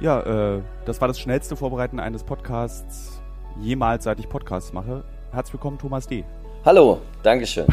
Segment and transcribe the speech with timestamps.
[0.00, 3.20] Ja, äh, das war das schnellste Vorbereiten eines Podcasts
[3.60, 5.04] jemals, seit ich Podcasts mache.
[5.30, 6.24] Herzlich willkommen, Thomas D.
[6.64, 7.66] Hallo, Dankeschön.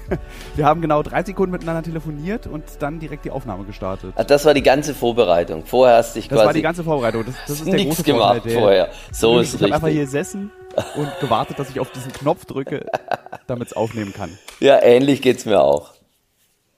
[0.56, 4.14] Wir haben genau drei Sekunden miteinander telefoniert und dann direkt die Aufnahme gestartet.
[4.16, 5.66] Ach, das war die ganze Vorbereitung.
[5.66, 6.40] Vorher hast du dich das quasi.
[6.40, 7.24] Das war die ganze Vorbereitung.
[7.26, 8.88] Das, das ist der nichts große gemacht Vorteil, vorher.
[9.12, 9.66] So ist ich richtig.
[9.68, 10.50] Ich habe einfach hier gesessen
[10.96, 12.86] und gewartet, dass ich auf diesen Knopf drücke,
[13.46, 14.38] damit es aufnehmen kann.
[14.60, 15.95] Ja, ähnlich geht's mir auch.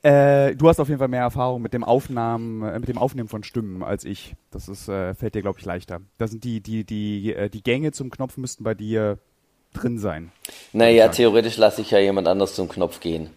[0.03, 3.29] Äh, du hast auf jeden Fall mehr Erfahrung mit dem Aufnahmen, äh, mit dem Aufnehmen
[3.29, 4.34] von Stimmen als ich.
[4.51, 6.01] Das ist, äh, fällt dir, glaube ich, leichter.
[6.19, 9.19] Da sind die, die, die, äh, die Gänge zum Knopf müssten bei dir
[9.75, 10.30] drin sein.
[10.73, 13.30] Naja, theoretisch lasse ich ja jemand anders zum Knopf gehen.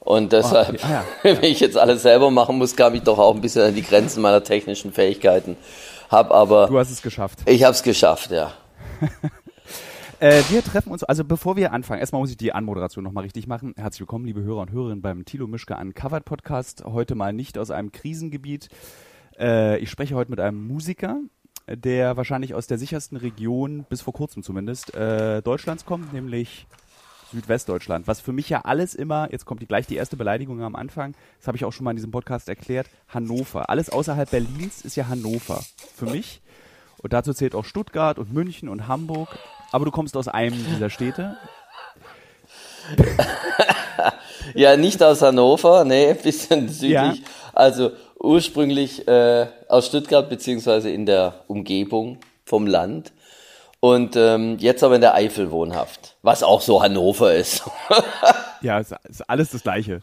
[0.00, 1.04] Und deshalb, Oh, ah, ja.
[1.40, 3.82] wenn ich jetzt alles selber machen muss, kam ich doch auch ein bisschen an die
[3.82, 5.56] Grenzen meiner technischen Fähigkeiten.
[6.08, 7.40] Hab aber, Du hast es geschafft.
[7.44, 8.54] ich habe es geschafft, ja.
[10.20, 13.46] Äh, wir treffen uns, also bevor wir anfangen, erstmal muss ich die Anmoderation nochmal richtig
[13.46, 13.74] machen.
[13.76, 16.82] Herzlich willkommen, liebe Hörer und Hörerinnen beim Thilo Mischke Uncovered Podcast.
[16.84, 18.68] Heute mal nicht aus einem Krisengebiet.
[19.38, 21.20] Äh, ich spreche heute mit einem Musiker,
[21.68, 26.66] der wahrscheinlich aus der sichersten Region, bis vor kurzem zumindest, äh, Deutschlands kommt, nämlich
[27.30, 28.08] Südwestdeutschland.
[28.08, 31.14] Was für mich ja alles immer, jetzt kommt die, gleich die erste Beleidigung am Anfang,
[31.38, 33.70] das habe ich auch schon mal in diesem Podcast erklärt, Hannover.
[33.70, 35.62] Alles außerhalb Berlins ist ja Hannover
[35.94, 36.42] für mich.
[37.00, 39.38] Und dazu zählt auch Stuttgart und München und Hamburg.
[39.70, 41.36] Aber du kommst aus einem dieser Städte.
[44.54, 46.90] Ja, nicht aus Hannover, nee, ein bisschen südlich.
[46.92, 47.14] Ja.
[47.52, 53.12] Also ursprünglich äh, aus Stuttgart beziehungsweise in der Umgebung vom Land.
[53.80, 57.62] Und ähm, jetzt aber in der Eifel wohnhaft, was auch so Hannover ist.
[58.60, 60.00] Ja, es ist alles das Gleiche.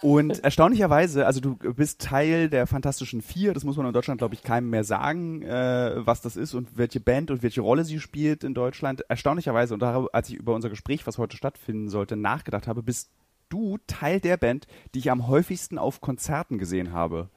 [0.00, 4.34] Und erstaunlicherweise, also du bist Teil der Fantastischen Vier, das muss man in Deutschland, glaube
[4.34, 7.98] ich, keinem mehr sagen, äh, was das ist und welche Band und welche Rolle sie
[7.98, 9.04] spielt in Deutschland.
[9.08, 13.10] Erstaunlicherweise, und darüber, als ich über unser Gespräch, was heute stattfinden sollte, nachgedacht habe, bist
[13.48, 17.28] du Teil der Band, die ich am häufigsten auf Konzerten gesehen habe.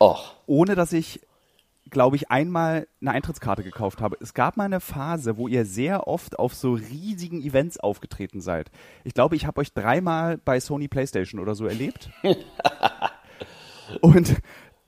[0.00, 1.20] Och, ohne dass ich,
[1.90, 4.16] glaube ich, einmal eine Eintrittskarte gekauft habe.
[4.20, 8.70] Es gab mal eine Phase, wo ihr sehr oft auf so riesigen Events aufgetreten seid.
[9.04, 12.10] Ich glaube, ich habe euch dreimal bei Sony PlayStation oder so erlebt.
[14.00, 14.36] Und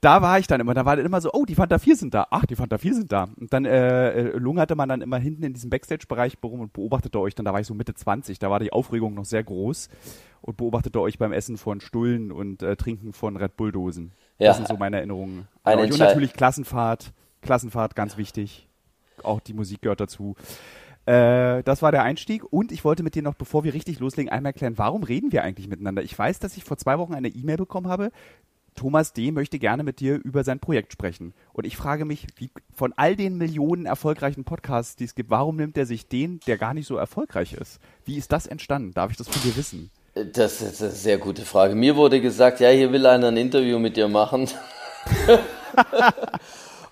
[0.01, 2.13] da war ich dann immer, da war dann immer so, oh, die Fanta 4 sind
[2.15, 3.29] da, ach, die Fanta 4 sind da.
[3.39, 7.19] Und dann äh, äh, lungerte man dann immer hinten in diesem Backstage-Bereich rum und beobachtete
[7.19, 9.89] euch dann, da war ich so Mitte 20, da war die Aufregung noch sehr groß
[10.41, 14.11] und beobachtete euch beim Essen von Stullen und äh, Trinken von Red Bull-Dosen.
[14.41, 14.47] Ja.
[14.47, 15.47] Das sind so meine Erinnerungen.
[15.63, 15.91] Eine euch.
[15.91, 18.67] Und natürlich Klassenfahrt, Klassenfahrt, ganz wichtig.
[19.21, 20.35] Auch die Musik gehört dazu.
[21.05, 24.31] Äh, das war der Einstieg und ich wollte mit dir noch, bevor wir richtig loslegen,
[24.31, 26.01] einmal erklären, warum reden wir eigentlich miteinander?
[26.01, 28.11] Ich weiß, dass ich vor zwei Wochen eine E-Mail bekommen habe.
[28.73, 29.31] Thomas D.
[29.31, 31.33] möchte gerne mit dir über sein Projekt sprechen.
[31.53, 35.57] Und ich frage mich, wie, von all den Millionen erfolgreichen Podcasts, die es gibt, warum
[35.57, 37.79] nimmt er sich den, der gar nicht so erfolgreich ist?
[38.05, 38.93] Wie ist das entstanden?
[38.93, 39.91] Darf ich das von dir wissen?
[40.13, 41.75] Das ist eine sehr gute Frage.
[41.75, 44.49] Mir wurde gesagt, ja, hier will einer ein Interview mit dir machen.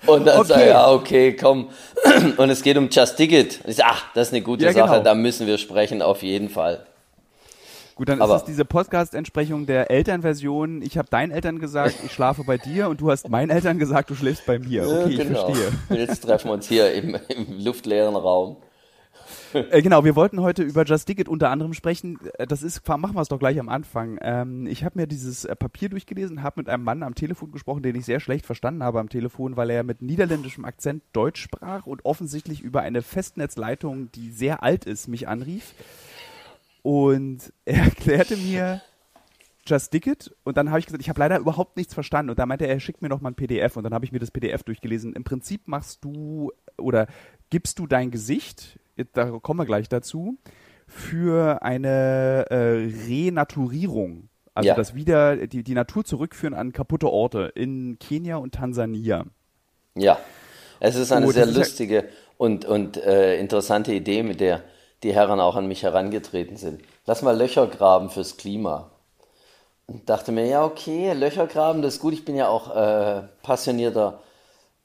[0.06, 0.48] Und dann Okay.
[0.48, 1.70] sage ich, ja, okay, komm.
[2.38, 3.60] Und es geht um Just Ticket.
[3.64, 5.04] Und ich sage, ach, das ist eine gute Ja, Sache, genau.
[5.04, 6.86] da müssen wir sprechen, auf jeden Fall.
[7.96, 10.82] Gut, dann Aber- ist es diese Podcast-Entsprechung der Elternversion.
[10.82, 14.10] Ich habe deinen Eltern gesagt, ich schlafe bei dir und du hast meinen Eltern gesagt,
[14.10, 14.88] du schläfst bei mir.
[14.88, 15.50] Okay, Ja, genau.
[15.50, 15.98] ich verstehe.
[16.00, 18.56] Jetzt treffen wir uns hier im, im luftleeren Raum.
[19.72, 22.20] Äh, genau, wir wollten heute über Just Ticket unter anderem sprechen.
[22.38, 24.18] Äh, Das ist, machen wir es doch gleich am Anfang.
[24.22, 27.84] Ähm, ich habe mir dieses äh, Papier durchgelesen, habe mit einem Mann am Telefon gesprochen,
[27.84, 31.86] den ich sehr schlecht verstanden habe am Telefon, weil er mit niederländischem Akzent Deutsch sprach
[31.86, 35.74] und offensichtlich über eine Festnetzleitung, die sehr alt ist, mich anrief.
[36.82, 38.82] Und er erklärte mir
[39.66, 42.46] Just Ticket und dann habe ich gesagt, ich habe leider überhaupt nichts verstanden und da
[42.46, 44.32] meinte er, er schickt mir noch mal ein PDF und dann habe ich mir das
[44.32, 45.14] PDF durchgelesen.
[45.14, 47.08] Im Prinzip machst du oder
[47.50, 48.80] gibst du dein Gesicht,
[49.14, 50.38] da kommen wir gleich dazu,
[50.88, 54.30] für eine äh, Renaturierung.
[54.54, 54.76] Also Ja.
[54.76, 59.26] das wieder die, die Natur zurückführen an kaputte Orte in Kenia und Tansania.
[59.96, 60.18] Ja,
[60.80, 64.64] es ist eine Oh, sehr ist ja- lustige und, und äh, interessante Idee, mit der
[65.04, 66.82] die Herren auch an mich herangetreten sind.
[67.06, 68.92] Lass mal Löcher graben fürs Klima.
[69.88, 72.14] Und dachte mir, ja, okay, Löcher graben, das ist gut.
[72.14, 74.22] Ich bin ja auch äh, passionierter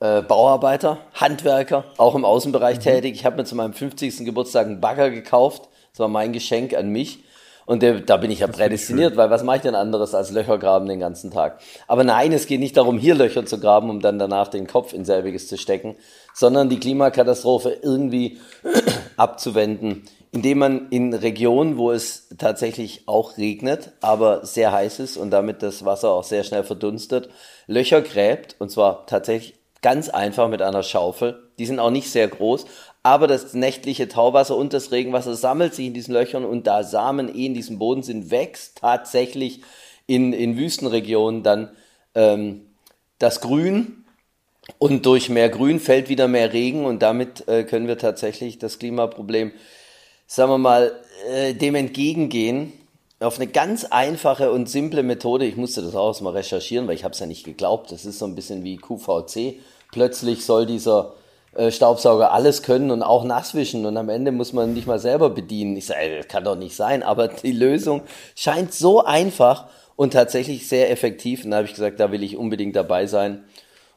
[0.01, 3.15] äh, Bauarbeiter, Handwerker, auch im Außenbereich tätig.
[3.15, 4.25] Ich habe mir zu meinem 50.
[4.25, 5.69] Geburtstag einen Bagger gekauft.
[5.93, 7.25] Das war mein Geschenk an mich.
[7.67, 10.59] Und der, da bin ich ja prädestiniert, weil was mache ich denn anderes als Löcher
[10.59, 11.61] graben den ganzen Tag?
[11.87, 14.93] Aber nein, es geht nicht darum, hier Löcher zu graben, um dann danach den Kopf
[14.93, 15.97] in selbiges zu stecken,
[16.35, 18.39] sondern die Klimakatastrophe irgendwie
[19.17, 25.31] abzuwenden, indem man in Regionen, wo es tatsächlich auch regnet, aber sehr heiß ist und
[25.31, 27.31] damit das Wasser auch sehr schnell verdunstet,
[27.67, 31.51] Löcher gräbt, und zwar tatsächlich ganz einfach mit einer Schaufel.
[31.59, 32.65] Die sind auch nicht sehr groß,
[33.03, 37.29] aber das nächtliche Tauwasser und das Regenwasser sammelt sich in diesen Löchern und da Samen
[37.29, 39.61] eh in diesem Boden sind, wächst tatsächlich
[40.07, 41.69] in, in Wüstenregionen dann
[42.15, 42.63] ähm,
[43.19, 44.07] das Grün
[44.79, 48.79] Und durch mehr Grün fällt wieder mehr Regen und damit äh, können wir tatsächlich das
[48.79, 49.53] Klimaproblem,
[50.27, 50.99] sagen wir mal,
[51.29, 52.73] äh, dem entgegengehen.
[53.21, 55.45] Auf eine ganz einfache und simple Methode.
[55.45, 57.93] Ich musste das auch mal recherchieren, weil ich habe es ja nicht geglaubt.
[57.93, 59.61] Das ist so ein bisschen wie QVC.
[59.95, 61.13] Plötzlich soll dieser
[61.55, 64.99] äh, Staubsauger alles können und auch nass wischen und am Ende muss man nicht mal
[64.99, 65.77] selber bedienen.
[65.77, 68.03] Ich sage, das kann doch nicht sein, aber die Lösung
[68.35, 71.45] scheint so einfach und tatsächlich sehr effektiv.
[71.45, 73.45] Und da habe ich gesagt, da will ich unbedingt dabei sein.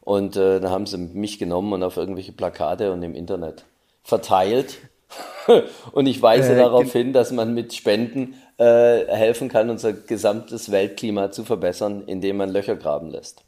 [0.02, 3.66] Und äh, da haben sie mich genommen und auf irgendwelche Plakate und im Internet
[4.04, 4.78] verteilt.
[5.94, 10.72] und ich weise äh, darauf hin, dass man mit Spenden äh, helfen kann, unser gesamtes
[10.72, 13.47] Weltklima zu verbessern, indem man Löcher graben lässt.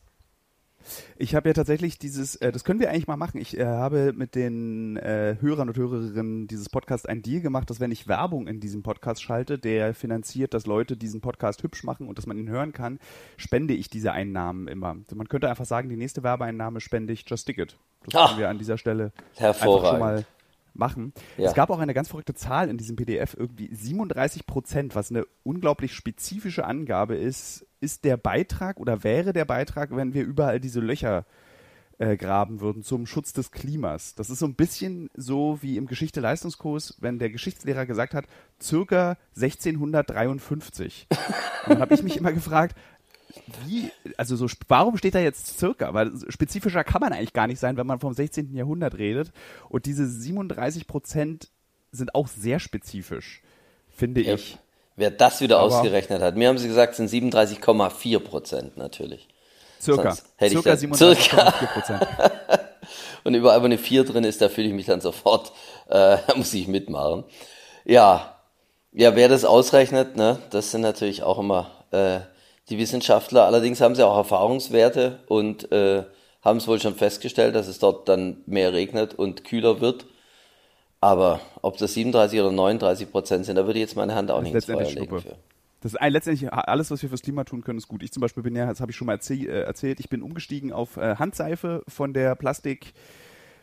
[1.22, 3.42] Ich habe ja tatsächlich dieses, äh, das können wir eigentlich mal machen.
[3.42, 7.82] Ich äh, habe mit den äh, Hörern und Hörerinnen dieses Podcasts ein Deal gemacht, dass
[7.82, 12.08] wenn ich Werbung in diesem Podcast schalte, der finanziert, dass Leute diesen Podcast hübsch machen
[12.08, 13.00] und dass man ihn hören kann,
[13.36, 14.96] spende ich diese Einnahmen immer.
[15.04, 17.76] Also man könnte einfach sagen, die nächste Werbeeinnahme spende ich Just Ticket.
[18.06, 20.26] Das Ach, können wir an dieser Stelle einfach schon mal
[20.74, 21.12] machen.
[21.38, 21.50] Ja.
[21.50, 25.26] Es gab auch eine ganz verrückte Zahl in diesem PDF, irgendwie 37 Prozent, was eine
[25.44, 30.80] unglaublich spezifische Angabe ist, ist der Beitrag oder wäre der Beitrag, wenn wir überall diese
[30.80, 31.26] Löcher
[32.00, 34.16] äh, graben würden zum Schutz des Klimas.
[34.16, 38.26] Das ist so ein bisschen so wie im Geschichte-Leistungskurs, wenn der Geschichtslehrer gesagt hat,
[38.62, 41.08] circa 1653.
[41.10, 41.18] Und
[41.68, 42.76] dann habe ich mich immer gefragt,
[43.66, 45.94] wie, also so, warum steht da jetzt circa?
[45.94, 48.56] Weil spezifischer kann man eigentlich gar nicht sein, wenn man vom 16.
[48.56, 49.32] Jahrhundert redet.
[49.70, 51.52] Und diese 37 Prozent
[51.92, 53.42] sind auch sehr spezifisch,
[53.90, 54.58] finde ja, ich.
[55.00, 56.36] Wer das wieder Aber ausgerechnet hat.
[56.36, 59.30] Mir haben sie gesagt, sind 37,4 Prozent natürlich.
[59.80, 60.18] Circa.
[60.36, 62.08] hätte circa 37,4 Prozent.
[63.24, 65.54] Und überall, wo eine 4 drin ist, da fühle ich mich dann sofort,
[65.88, 67.24] äh, da muss ich mitmachen.
[67.86, 68.36] Ja,
[68.92, 72.20] ja, wer das ausrechnet, ne, das sind natürlich auch immer äh,
[72.68, 73.46] die Wissenschaftler.
[73.46, 76.04] Allerdings haben sie auch Erfahrungswerte und äh,
[76.42, 80.08] haben es wohl schon festgestellt, dass es dort dann mehr regnet und kühler wird.
[81.02, 84.42] Aber ob das 37 oder 39 Prozent sind, da würde ich jetzt meine Hand auch
[84.42, 85.38] nicht ins Feuer legen für.
[85.82, 88.04] Das ist letztendlich alles, was wir fürs Klima tun können, ist gut.
[88.04, 90.22] Ich zum Beispiel bin ja, das habe ich schon mal erzähl, äh, erzählt, ich bin
[90.22, 92.94] umgestiegen auf äh, Handseife von der Plastik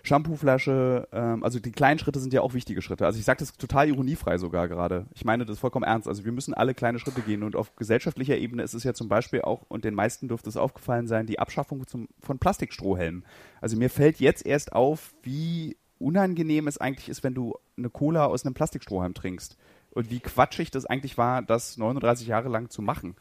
[0.07, 3.05] Shampooflasche, ähm, also die kleinen Schritte sind ja auch wichtige Schritte.
[3.05, 5.07] Also ich sage das total ironiefrei sogar gerade.
[5.15, 6.09] Ich meine das vollkommen ernst.
[6.09, 9.09] Also wir müssen alle kleine Schritte gehen und auf gesellschaftlicher Ebene ist es ja zum
[9.09, 13.25] Beispiel auch, und den meisten dürfte es aufgefallen sein, die Abschaffung zum, von Plastikstrohhelmen.
[13.61, 18.27] Also mir fällt jetzt erst auf, wie unangenehm es eigentlich ist, wenn du eine Cola
[18.27, 19.57] aus einem Plastikstrohhalm trinkst.
[19.91, 23.17] Und wie quatschig das eigentlich war, das 39 Jahre lang zu machen.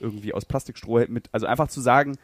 [0.00, 2.18] Irgendwie aus Plastikstrohhalm mit, also einfach zu sagen,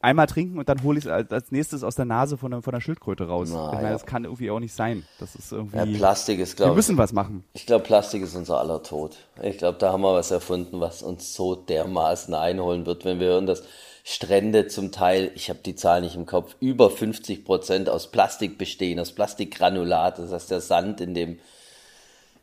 [0.00, 2.72] einmal trinken und dann hole ich es als nächstes aus der Nase von der, von
[2.72, 3.50] der Schildkröte raus.
[3.52, 3.92] Na, ich meine, ja.
[3.92, 5.04] das kann irgendwie auch nicht sein.
[5.18, 5.76] Das ist irgendwie.
[5.76, 7.44] Ja, Plastik ist, glaube Wir müssen was machen.
[7.54, 9.16] Ich glaube, Plastik ist unser aller Tod.
[9.42, 13.28] Ich glaube, da haben wir was erfunden, was uns so dermaßen einholen wird, wenn wir
[13.28, 13.62] hören, dass
[14.08, 18.56] Strände zum Teil, ich habe die Zahl nicht im Kopf, über 50 Prozent aus Plastik
[18.56, 20.20] bestehen, aus Plastikgranulat.
[20.20, 21.40] Das heißt, der Sand, in dem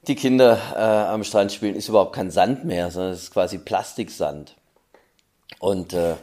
[0.06, 3.60] die Kinder äh, am Strand spielen, ist überhaupt kein Sand mehr, sondern es ist quasi
[3.60, 4.56] Plastiksand.
[5.60, 6.15] Und äh,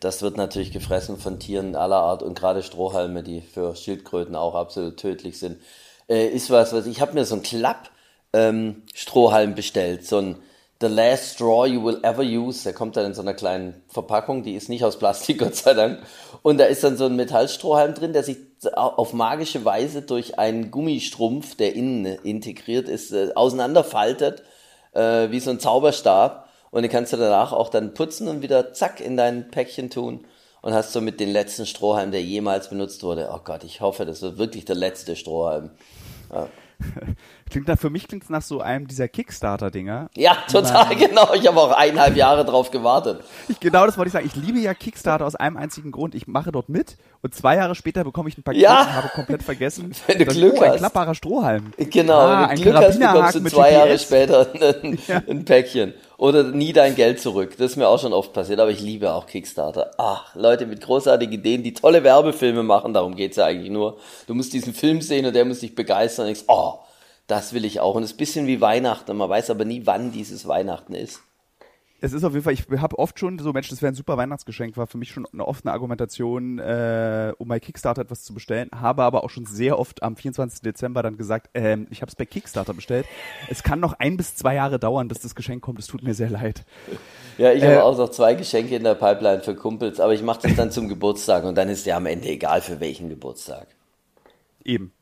[0.00, 4.56] das wird natürlich gefressen von Tieren aller Art und gerade Strohhalme, die für Schildkröten auch
[4.56, 5.60] absolut tödlich sind,
[6.08, 7.90] äh, ist was, was ich habe mir so einen Klapp
[8.32, 10.42] ähm, Strohhalm bestellt, so ein
[10.80, 12.62] The Last Straw You Will Ever Use.
[12.64, 15.74] Der kommt dann in so einer kleinen Verpackung, die ist nicht aus Plastik, Gott sei
[15.74, 16.00] Dank.
[16.42, 18.38] Und da ist dann so ein Metallstrohhalm drin, der sich
[18.74, 24.42] auf magische Weise durch einen Gummistrumpf, der innen integriert ist, äh, auseinanderfaltet,
[24.92, 28.72] äh, wie so ein Zauberstab und den kannst du danach auch dann putzen und wieder
[28.72, 30.26] zack in dein Päckchen tun
[30.60, 33.30] und hast somit den letzten Strohhalm, der jemals benutzt wurde.
[33.32, 35.70] Oh Gott, ich hoffe, das wird wirklich der letzte Strohhalm.
[36.32, 36.48] Ja.
[37.50, 40.10] Klingt nach, für mich klingt es nach so einem dieser Kickstarter-Dinger.
[40.16, 41.32] Ja, total, genau.
[41.34, 43.22] Ich habe auch eineinhalb Jahre drauf gewartet.
[43.48, 44.26] Ich, genau das wollte ich sagen.
[44.26, 46.14] Ich liebe ja Kickstarter aus einem einzigen Grund.
[46.14, 48.82] Ich mache dort mit und zwei Jahre später bekomme ich ein Paket ja.
[48.82, 49.92] und habe komplett vergessen.
[50.06, 50.78] Wenn du Glück oh, ein hast.
[50.78, 51.72] klappbarer Strohhalm.
[51.76, 55.22] Genau, ah, wenn du Glück hast, bekommst du zwei Jahre später ein, ja.
[55.28, 55.94] ein Päckchen.
[56.16, 57.56] Oder nie dein Geld zurück.
[57.58, 59.92] Das ist mir auch schon oft passiert, aber ich liebe auch Kickstarter.
[59.98, 63.98] Ach, Leute mit großartigen Ideen, die tolle Werbefilme machen, darum geht's ja eigentlich nur.
[64.26, 66.80] Du musst diesen Film sehen und der muss dich begeistern und denkst, oh,
[67.28, 67.94] das will ich auch.
[67.94, 69.16] Und es ist ein bisschen wie Weihnachten.
[69.16, 71.22] Man weiß aber nie, wann dieses Weihnachten ist.
[72.00, 74.16] Es ist auf jeden Fall, ich habe oft schon so, Mensch, das wäre ein super
[74.16, 78.70] Weihnachtsgeschenk, war für mich schon eine offene Argumentation, äh, um bei Kickstarter etwas zu bestellen,
[78.72, 80.60] habe aber auch schon sehr oft am 24.
[80.60, 83.06] Dezember dann gesagt, ähm, ich habe es bei Kickstarter bestellt.
[83.48, 86.14] Es kann noch ein bis zwei Jahre dauern, bis das Geschenk kommt, es tut mir
[86.14, 86.64] sehr leid.
[87.36, 90.22] Ja, ich äh, habe auch noch zwei Geschenke in der Pipeline für Kumpels, aber ich
[90.22, 93.66] mache das dann zum Geburtstag und dann ist ja am Ende egal für welchen Geburtstag.
[94.64, 94.92] Eben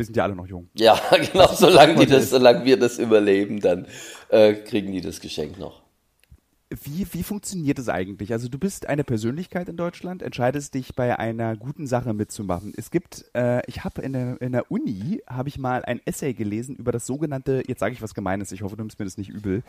[0.00, 0.70] wir sind ja alle noch jung.
[0.74, 0.98] Ja,
[1.32, 3.86] genau, solange, die das, solange wir das überleben, dann
[4.30, 5.82] äh, kriegen die das Geschenk noch.
[6.70, 8.32] wie, wie funktioniert es eigentlich?
[8.32, 12.72] Also du bist eine Persönlichkeit in Deutschland, entscheidest dich bei einer guten Sache mitzumachen.
[12.74, 16.32] Es gibt, äh, ich habe in der, in der Uni, habe ich mal ein Essay
[16.32, 19.18] gelesen über das sogenannte, jetzt sage ich was Gemeines, ich hoffe, du nimmst mir das
[19.18, 19.62] nicht übel,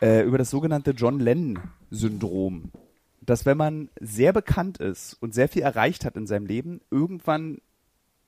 [0.00, 2.72] äh, über das sogenannte John Lennon-Syndrom.
[3.20, 7.58] Dass wenn man sehr bekannt ist und sehr viel erreicht hat in seinem Leben, irgendwann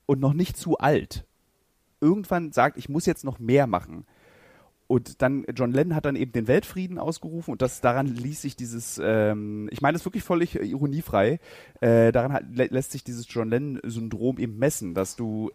[0.06, 1.24] und noch nicht zu alt,
[2.00, 4.06] irgendwann sagt, ich muss jetzt noch mehr machen
[4.86, 8.54] und dann, John Lennon hat dann eben den Weltfrieden ausgerufen und das daran ließ sich
[8.54, 11.40] dieses, ähm, ich meine das wirklich völlig ironiefrei,
[11.80, 15.50] äh, daran hat, lä lässt sich dieses John Lennon-Syndrom eben messen, dass du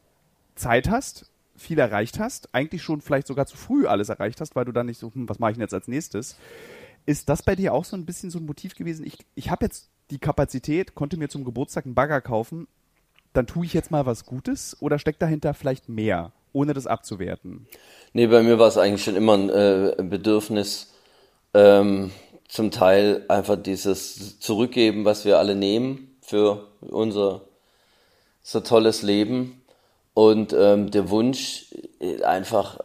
[0.56, 4.66] Zeit hast, viel erreicht hast, eigentlich schon vielleicht sogar zu früh alles erreicht hast, weil
[4.66, 6.38] du dann nicht so, hm, was mache ich denn jetzt als nächstes?
[7.06, 9.06] Ist das bei dir auch so ein bisschen so ein Motiv gewesen?
[9.06, 12.68] Ich, ich habe jetzt die Kapazität, konnte mir zum Geburtstag einen Bagger kaufen,
[13.34, 17.68] dann tue ich jetzt mal was Gutes oder steckt dahinter vielleicht mehr, ohne das abzuwerten?
[18.14, 20.94] Nee, bei mir war es eigentlich schon immer ein äh, Bedürfnis,
[21.54, 22.12] ähm,
[22.48, 27.42] zum Teil einfach dieses Zurückgeben, was wir alle nehmen für unser
[28.42, 29.62] so tolles Leben.
[30.16, 31.68] Und ähm, der Wunsch,
[32.00, 32.80] äh, einfach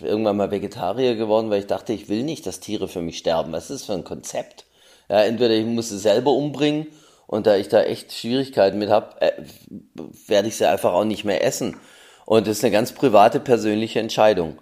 [0.00, 3.52] irgendwann mal Vegetarier geworden, weil ich dachte, ich will nicht, dass Tiere für mich sterben.
[3.52, 4.66] Was ist das für ein Konzept?
[5.08, 6.88] Ja, entweder ich muss sie selber umbringen
[7.26, 9.32] und da ich da echt Schwierigkeiten mit habe, äh,
[10.26, 11.76] werde ich sie einfach auch nicht mehr essen.
[12.24, 14.58] Und das ist eine ganz private, persönliche Entscheidung.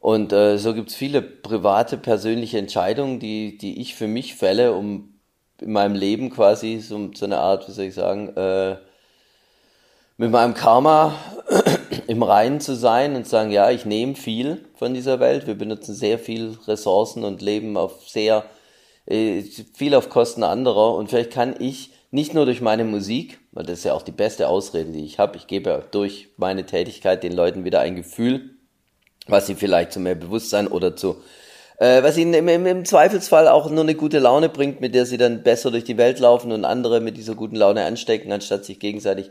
[0.00, 5.20] Und äh, so gibt's viele private, persönliche Entscheidungen, die, die ich für mich fälle, um
[5.60, 8.76] in meinem Leben quasi so, so eine Art, wie soll ich sagen, äh,
[10.16, 11.14] mit meinem Karma
[12.08, 15.54] im Reinen zu sein und zu sagen, ja, ich nehme viel von dieser Welt, wir
[15.54, 18.44] benutzen sehr viel Ressourcen und leben auf sehr
[19.06, 19.42] äh,
[19.74, 23.78] viel auf Kosten anderer und vielleicht kann ich nicht nur durch meine Musik, weil das
[23.78, 25.38] ist ja auch die beste Ausrede, die ich habe.
[25.38, 28.50] Ich gebe durch meine Tätigkeit den Leuten wieder ein Gefühl,
[29.26, 31.16] was sie vielleicht zu mehr Bewusstsein oder zu,
[31.78, 35.06] äh, was ihnen im, im, im Zweifelsfall auch nur eine gute Laune bringt, mit der
[35.06, 38.66] sie dann besser durch die Welt laufen und andere mit dieser guten Laune anstecken, anstatt
[38.66, 39.30] sich gegenseitig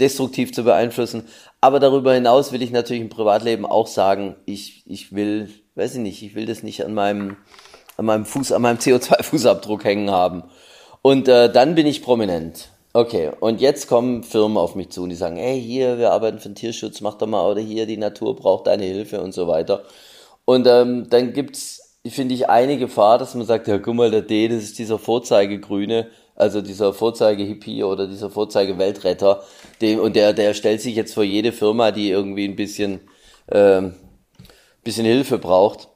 [0.00, 1.28] destruktiv zu beeinflussen.
[1.60, 6.00] Aber darüber hinaus will ich natürlich im Privatleben auch sagen, ich, ich will, weiß ich
[6.00, 7.36] nicht, ich will das nicht an meinem,
[7.96, 10.42] an meinem Fuß, an meinem CO2-Fußabdruck hängen haben.
[11.02, 12.68] Und äh, dann bin ich prominent.
[12.92, 16.38] Okay, und jetzt kommen Firmen auf mich zu und die sagen, hey, hier, wir arbeiten
[16.38, 19.46] für den Tierschutz, mach doch mal, oder hier, die Natur braucht deine Hilfe und so
[19.46, 19.84] weiter.
[20.44, 24.22] Und ähm, dann gibt's, finde ich, eine Gefahr, dass man sagt, ja, guck mal, der
[24.22, 29.42] D, das ist dieser Vorzeigegrüne, also dieser Vorzeige-Hippie oder dieser Vorzeige-Weltretter,
[30.00, 33.00] und der, der stellt sich jetzt vor jede Firma, die irgendwie ein bisschen,
[33.52, 33.94] ähm,
[34.82, 35.88] bisschen Hilfe braucht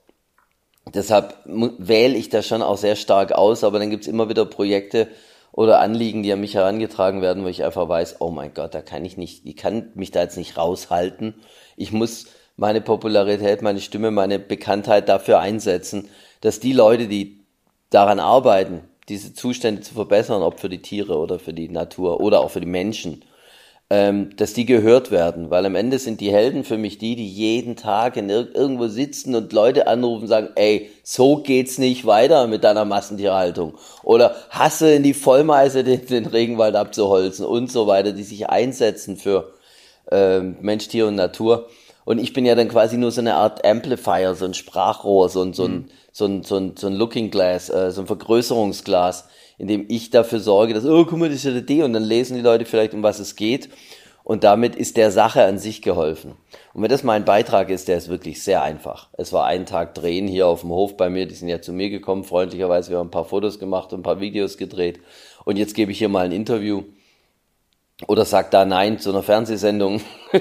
[0.94, 5.08] Deshalb wähle ich das schon auch sehr stark aus, aber dann gibt's immer wieder Projekte
[5.52, 8.82] oder Anliegen, die an mich herangetragen werden, wo ich einfach weiß, oh mein Gott, da
[8.82, 11.34] kann ich nicht, ich kann mich da jetzt nicht raushalten.
[11.76, 16.08] Ich muss meine Popularität, meine Stimme, meine Bekanntheit dafür einsetzen,
[16.40, 17.44] dass die Leute, die
[17.90, 22.40] daran arbeiten, diese Zustände zu verbessern, ob für die Tiere oder für die Natur oder
[22.40, 23.24] auch für die Menschen,
[23.92, 27.28] ähm, dass die gehört werden, weil am Ende sind die Helden für mich die, die
[27.28, 32.06] jeden Tag in ir irgendwo sitzen und Leute anrufen und sagen, ey, so geht's nicht
[32.06, 37.86] weiter mit deiner Massentierhaltung oder hasse in die Vollmeise den, den Regenwald abzuholzen und so
[37.86, 39.52] weiter, die sich einsetzen für
[40.10, 41.68] ähm, Mensch, Tier und Natur.
[42.06, 45.42] Und ich bin ja dann quasi nur so eine Art Amplifier, so ein Sprachrohr, so
[45.42, 45.88] ein, so ein, mhm.
[46.12, 49.26] so ein, so ein, so ein Looking Glass, äh, so ein Vergrößerungsglas,
[49.62, 52.02] indem ich dafür sorge, dass, oh, guck mal, das ist ja der D und dann
[52.02, 53.68] lesen die Leute vielleicht, um was es geht.
[54.24, 56.32] Und damit ist der Sache an sich geholfen.
[56.74, 59.08] Und wenn das mein Beitrag ist, der ist wirklich sehr einfach.
[59.12, 61.72] Es war einen Tag drehen hier auf dem Hof bei mir, die sind ja zu
[61.72, 64.98] mir gekommen, freundlicherweise, wir haben ein paar Fotos gemacht und ein paar Videos gedreht.
[65.44, 66.82] Und jetzt gebe ich hier mal ein Interview.
[68.08, 70.00] Oder sag da Nein zu einer Fernsehsendung.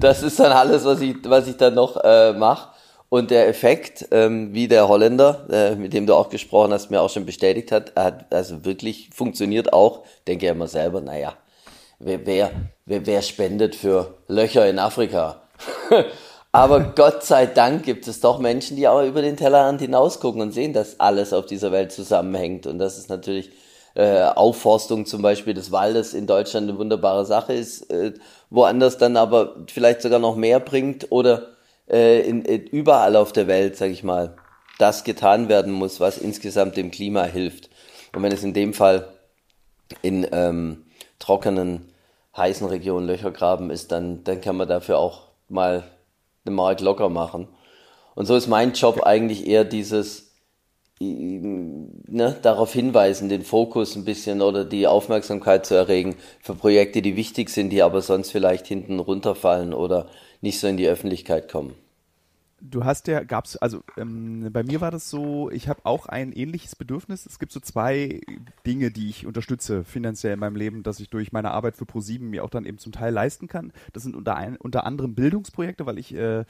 [0.00, 2.68] das ist dann alles, was ich, was ich dann noch äh, mache.
[3.12, 7.02] Und der Effekt, ähm, wie der Holländer, äh, mit dem du auch gesprochen hast, mir
[7.02, 10.04] auch schon bestätigt hat, hat also wirklich funktioniert auch.
[10.26, 11.34] Denke ja immer selber, naja,
[11.98, 12.50] wer, wer,
[12.86, 15.42] wer, wer spendet für Löcher in Afrika?
[16.52, 20.52] Aber Gott sei Dank gibt es doch Menschen, die auch über den Tellerrand hinausgucken und
[20.52, 22.66] sehen, dass alles auf dieser Welt zusammenhängt.
[22.66, 23.50] Und das ist natürlich
[23.94, 28.14] äh, Aufforstung zum Beispiel des Waldes in Deutschland eine wunderbare Sache ist, äh,
[28.48, 31.52] woanders dann aber vielleicht sogar noch mehr bringt oder
[31.88, 34.36] äh, in, in, überall auf der Welt, sage ich mal,
[34.78, 37.70] das getan werden muss, was insgesamt dem Klima hilft.
[38.14, 39.08] Und wenn es in dem Fall
[40.02, 40.84] in ähm,
[41.18, 41.88] trockenen,
[42.36, 45.84] heißen Regionen Löcher graben ist, dann, dann kann man dafür auch mal
[46.44, 47.48] eine Mark locker machen.
[48.14, 50.32] Und so ist mein Job eigentlich eher dieses,
[50.98, 57.16] ne, darauf hinweisen, den Fokus ein bisschen oder die Aufmerksamkeit zu erregen für Projekte, die
[57.16, 60.08] wichtig sind, die aber sonst vielleicht hinten runterfallen oder
[60.42, 61.74] nicht so in die Öffentlichkeit kommen.
[62.62, 66.32] du hast ja, gab's, also ähm, bei mir war das so, ich habe auch ein
[66.32, 67.26] ähnliches Bedürfnis.
[67.26, 68.20] Es gibt so zwei
[68.66, 72.30] Dinge, die ich unterstütze finanziell in meinem Leben, dass ich durch meine Arbeit für ProSieben
[72.30, 73.72] mir auch dann eben zum Teil leisten kann.
[73.92, 76.44] Das sind unter, ein, unter anderem Bildungsprojekte, weil ich äh,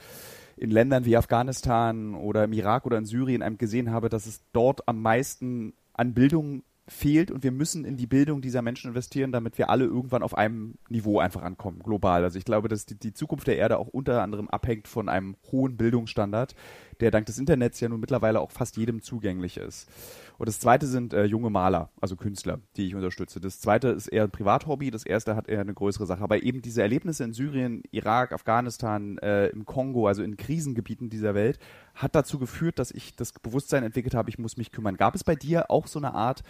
[0.55, 4.41] in Ländern wie Afghanistan oder im Irak oder in Syrien einem gesehen habe, dass es
[4.53, 9.31] dort am meisten an Bildung fehlt und wir müssen in die Bildung dieser Menschen investieren,
[9.31, 12.23] damit wir alle irgendwann auf einem Niveau einfach ankommen, global.
[12.23, 15.37] Also ich glaube, dass die, die Zukunft der Erde auch unter anderem abhängt von einem
[15.49, 16.55] hohen Bildungsstandard,
[16.99, 19.89] der dank des Internets ja nun mittlerweile auch fast jedem zugänglich ist.
[20.37, 23.39] Und das zweite sind äh, junge Maler, also Künstler, die ich unterstütze.
[23.39, 26.23] Das zweite ist eher ein Privathobby, das erste hat eher eine größere Sache.
[26.23, 31.33] Aber eben diese Erlebnisse in Syrien, Irak, Afghanistan, äh, im Kongo, also in Krisengebieten dieser
[31.33, 31.59] Welt,
[31.95, 34.97] hat dazu geführt, dass ich das Bewusstsein entwickelt habe, ich muss mich kümmern.
[34.97, 36.43] Gab es bei dir auch so eine Art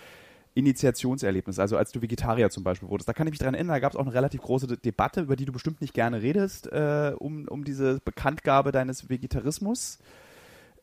[0.56, 3.10] Initiationserlebnis, also als du Vegetarier zum Beispiel wurdest.
[3.10, 5.36] Da kann ich mich dran erinnern, da gab es auch eine relativ große Debatte, über
[5.36, 9.98] die du bestimmt nicht gerne redest, äh, um, um diese Bekanntgabe deines Vegetarismus.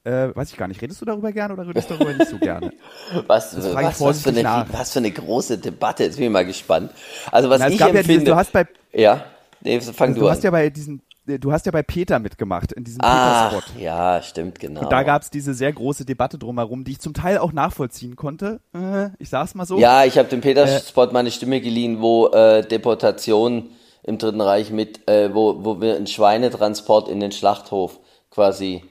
[0.03, 2.39] Äh, weiß ich gar nicht, redest du darüber gerne oder redest du darüber nicht so
[2.39, 2.73] gerne?
[3.27, 6.91] was, was, was, für eine, was, für eine, große Debatte, jetzt bin ich mal gespannt.
[7.31, 7.99] Also was Na, ich empfinde...
[8.01, 8.67] Ja diese, du hast bei...
[8.93, 9.25] Ja,
[9.61, 12.73] nee, fang also, du, du hast ja bei diesen du hast ja bei Peter mitgemacht,
[12.73, 13.81] in diesem ah, Peter-Spot.
[13.81, 14.81] Ja, stimmt, genau.
[14.81, 18.17] Und da gab es diese sehr große Debatte drumherum, die ich zum Teil auch nachvollziehen
[18.17, 18.61] konnte.
[18.75, 19.79] Äh, ich sag's mal so.
[19.79, 23.71] Ja, ich habe dem Peter-Spot äh, meine Stimme geliehen, wo äh, Deportation
[24.03, 28.01] im Dritten Reich mit, äh, wo, wo wir einen Schweinetransport in den Schlachthof
[28.31, 28.83] quasi,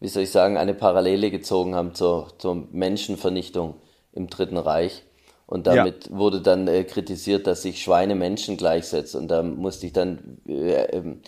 [0.00, 3.74] wie soll ich sagen, eine Parallele gezogen haben zur, zur Menschenvernichtung
[4.12, 5.04] im Dritten Reich.
[5.46, 6.16] Und damit ja.
[6.16, 9.20] wurde dann äh, kritisiert, dass sich Schweine Menschen gleichsetzen.
[9.20, 11.20] Und da musste ich dann äh, ähm,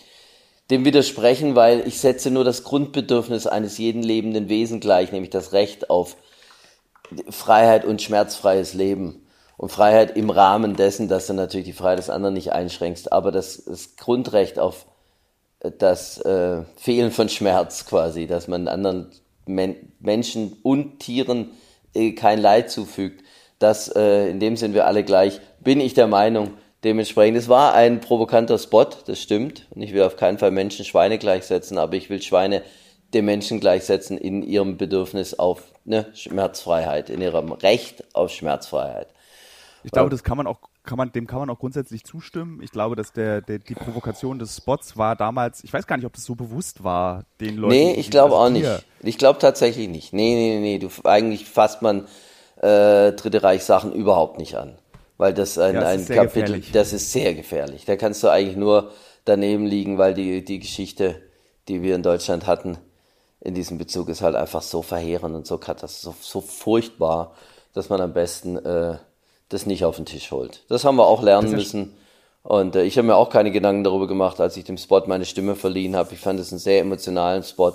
[0.69, 5.51] dem widersprechen, weil ich setze nur das Grundbedürfnis eines jeden lebenden Wesen gleich, nämlich das
[5.53, 6.15] Recht auf
[7.29, 9.25] Freiheit und schmerzfreies Leben.
[9.57, 13.31] Und Freiheit im Rahmen dessen, dass du natürlich die Freiheit des anderen nicht einschränkst, aber
[13.31, 14.85] das, das Grundrecht auf
[15.59, 19.11] das äh, Fehlen von Schmerz quasi, dass man anderen
[19.45, 21.49] Men Menschen und Tieren
[21.93, 23.25] äh, kein Leid zufügt,
[23.57, 27.73] das äh, in dem sind wir alle gleich, bin ich der Meinung, Dementsprechend, es war
[27.73, 29.67] ein provokanter Spot, das stimmt.
[29.71, 32.63] Und ich will auf keinen Fall Menschen Schweine gleichsetzen, aber ich will Schweine
[33.13, 39.07] den Menschen gleichsetzen in ihrem Bedürfnis auf ne, Schmerzfreiheit, in ihrem Recht auf Schmerzfreiheit.
[39.83, 42.61] Ich glaube, das kann man auch, kann man, dem kann man auch grundsätzlich zustimmen.
[42.61, 46.05] Ich glaube, dass der, der, die Provokation des Spots war damals, ich weiß gar nicht,
[46.05, 47.73] ob das so bewusst war, den Leuten.
[47.73, 48.85] Nee, ich glaube auch nicht.
[49.01, 50.13] Ich glaube tatsächlich nicht.
[50.13, 52.07] Nee, nee, nee, du, eigentlich fasst man
[52.57, 54.77] äh, Dritte Reich Sachen überhaupt nicht an
[55.19, 56.71] weil das ein, ja, ein Kapitel, gefährlich.
[56.71, 57.83] das ist sehr gefährlich.
[57.83, 58.91] Da kannst du eigentlich nur
[59.25, 61.21] daneben liegen, weil die, die Geschichte,
[61.67, 62.77] die wir in Deutschland hatten,
[63.41, 67.35] in diesem Bezug ist halt einfach so verheerend und so katastroph, so, so furchtbar,
[67.73, 68.97] dass man am besten äh,
[69.49, 70.63] das nicht auf den Tisch holt.
[70.69, 71.97] Das haben wir auch lernen müssen.
[72.43, 75.25] Und äh, ich habe mir auch keine Gedanken darüber gemacht, als ich dem Spot meine
[75.25, 76.13] Stimme verliehen habe.
[76.13, 77.73] Ich fand es einen sehr emotionalen Spot.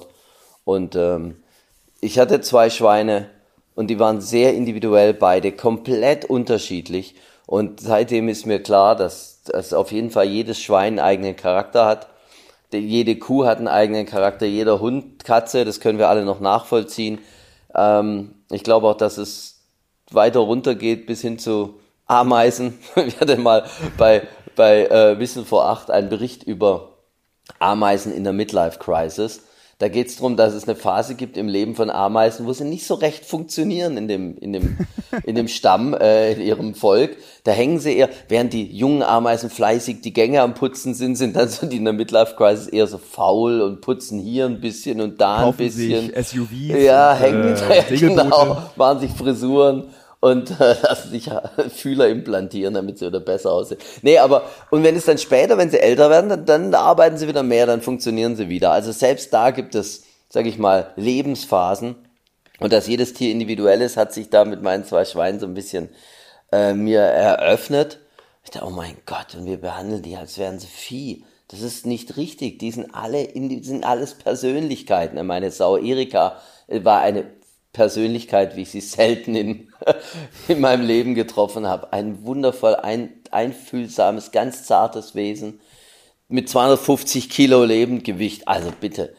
[0.65, 1.43] Und ähm,
[2.01, 3.29] ich hatte zwei Schweine
[3.75, 7.15] und die waren sehr individuell beide, komplett unterschiedlich.
[7.47, 11.87] Und seitdem ist mir klar, dass, dass auf jeden Fall jedes Schwein einen eigenen Charakter
[11.87, 12.09] hat.
[12.73, 17.21] Jede Kuh hat einen eigenen Charakter, jeder Hund, Katze, das können wir alle noch nachvollziehen.
[17.75, 19.61] Ähm, ich glaube auch, dass es
[20.11, 22.79] weiter runter geht bis hin zu Ameisen.
[22.95, 23.65] Wir hatten mal
[23.97, 24.27] bei,
[24.57, 26.91] bei äh, Wissen vor acht einen Bericht über
[27.59, 29.43] Ameisen in der Midlife Crisis.
[29.79, 32.65] Da geht es darum, dass es eine Phase gibt im Leben von Ameisen, wo sie
[32.65, 34.79] nicht so recht funktionieren in dem, in dem,
[35.25, 37.17] in dem Stamm, äh, in ihrem Volk.
[37.45, 41.37] Da hängen sie eher, während die jungen Ameisen fleißig die Gänge am Putzen sind, sind
[41.37, 45.01] dann so die in der Midlife Crisis eher so faul und putzen hier ein bisschen
[45.01, 46.15] und da Kaufen ein bisschen.
[46.15, 46.83] Sich SUVs.
[46.83, 49.85] Ja, hängen, äh, genau, machen sich Frisuren
[50.25, 51.31] und äh, lassen sich
[51.69, 53.79] Fühler implantieren, damit sie wieder besser aussehen.
[54.01, 57.29] Nee, aber, und wenn es dann später, wenn sie älter werden, dann, dann arbeiten sie
[57.29, 58.73] wieder mehr, dann funktionieren sie wieder.
[58.73, 61.97] Also selbst da gibt es, sag ich mal, Lebensphasen.
[62.59, 65.53] Und dass jedes Tier individuell ist, hat sich da mit meinen zwei Schweinen so ein
[65.53, 65.91] bisschen
[66.53, 67.99] äh, mir eröffnet.
[68.45, 71.25] Ich dachte, oh mein Gott, und wir behandeln die, als wären sie Vieh.
[71.49, 72.59] Das ist nicht richtig.
[72.61, 75.27] Die sind alle, die sind alles Persönlichkeiten.
[75.27, 77.27] Meine Sau Erika war eine
[77.75, 79.69] Persönlichkeit, wie ich sie selten in,
[80.49, 81.93] in meinem Leben getroffen habe.
[81.93, 85.61] Ein wundervoll ein, einfühlsames, ganz zartes Wesen
[86.29, 88.49] mit 250 Kilo Lebendgewicht.
[88.49, 89.15] Also bitte.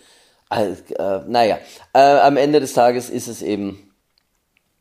[0.49, 1.59] Also, äh, naja,
[1.93, 3.91] äh, am Ende des Tages ist es eben,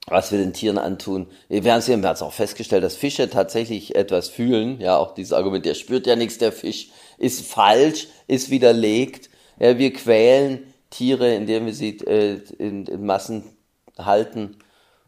[0.07, 1.27] was wir den Tieren antun.
[1.49, 4.81] Wir haben es auch festgestellt, dass Fische tatsächlich etwas fühlen.
[4.81, 9.31] Ja, auch dieses Argument, der spürt ja nichts, der Fisch, ist falsch, ist widerlegt.
[9.59, 13.54] Ja, wir quälen Tiere, indem wir sie äh, in, in Massen
[13.99, 14.57] halten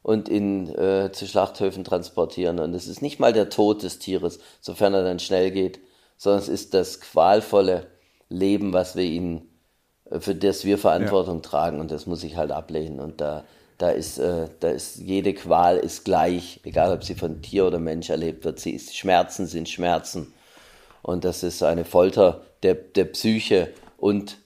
[0.03, 2.61] und in, äh, zu Schlachthöfen transportieren.
[2.61, 5.81] Und es ist nicht mal der Tod des Tieres, sofern er dann schnell geht,
[6.17, 7.89] sondern es ist das qualvolle
[8.29, 9.49] Leben, was wir ihnen
[10.11, 11.43] äh, für das wir Verantwortung ja.
[11.43, 13.01] tragen und das muss ich halt ablehnen.
[13.01, 13.45] Und da,
[13.79, 17.79] da ist, äh, da ist jede Qual ist gleich, egal ob sie von Tier oder
[17.79, 18.61] Mensch erlebt wird.
[18.61, 20.33] Sie ist, Schmerzen sind Schmerzen.
[21.03, 24.39] Und das ist eine Folter der, der Psyche und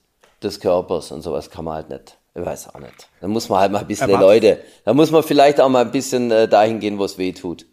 [0.43, 2.17] des Körpers und sowas kann man halt nicht.
[2.41, 3.09] Ich weiß auch nicht.
[3.21, 5.91] Da muss man halt mal ein bisschen Leute, da muss man vielleicht auch mal ein
[5.91, 7.67] bisschen äh, dahin gehen, wo es weh tut.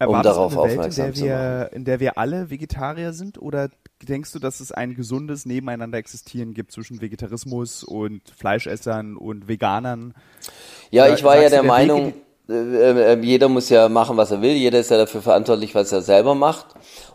[0.00, 3.68] Um darauf Welt, aufmerksam in der, wir, in der wir alle Vegetarier sind oder
[4.06, 10.14] denkst du, dass es ein gesundes Nebeneinander existieren gibt zwischen Vegetarismus und Fleischessern und Veganern?
[10.90, 12.14] Ja, oder ich war ja der, der Meinung,
[12.48, 14.52] äh, äh, jeder muss ja machen, was er will.
[14.52, 16.66] Jeder ist ja dafür verantwortlich, was er selber macht.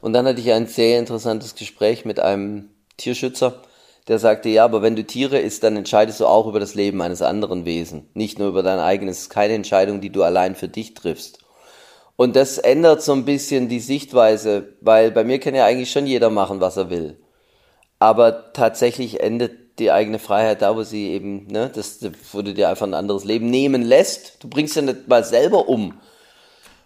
[0.02, 3.62] Und dann hatte ich ein sehr interessantes Gespräch mit einem Tierschützer,
[4.08, 7.02] der sagte, ja, aber wenn du Tiere isst, dann entscheidest du auch über das Leben
[7.02, 9.18] eines anderen Wesen, nicht nur über dein eigenes.
[9.18, 11.40] Es ist keine Entscheidung, die du allein für dich triffst.
[12.16, 16.06] Und das ändert so ein bisschen die Sichtweise, weil bei mir kann ja eigentlich schon
[16.06, 17.18] jeder machen, was er will.
[18.00, 22.00] Aber tatsächlich endet die eigene Freiheit da, wo sie eben, ne, das,
[22.32, 24.44] wo du dir einfach ein anderes Leben nehmen lässt.
[24.44, 26.00] Du bringst ja nicht mal selber um.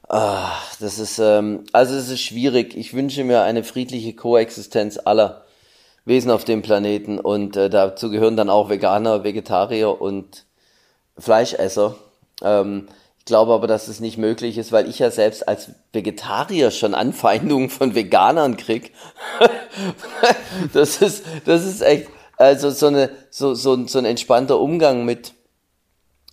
[0.07, 2.77] Ah, das ist, ähm, also es ist schwierig.
[2.77, 5.46] Ich wünsche mir eine friedliche Koexistenz aller
[6.07, 10.45] Wesen auf dem Planeten und äh, dazu gehören dann auch Veganer, Vegetarier und
[11.17, 11.95] Fleischesser.
[12.41, 12.87] Ähm,
[13.25, 17.69] glaube aber, dass es nicht möglich ist, weil ich ja selbst als Vegetarier schon Anfeindungen
[17.69, 18.93] von Veganern krieg.
[20.73, 25.33] das ist, das ist echt, also so eine, so, so, so ein entspannter Umgang mit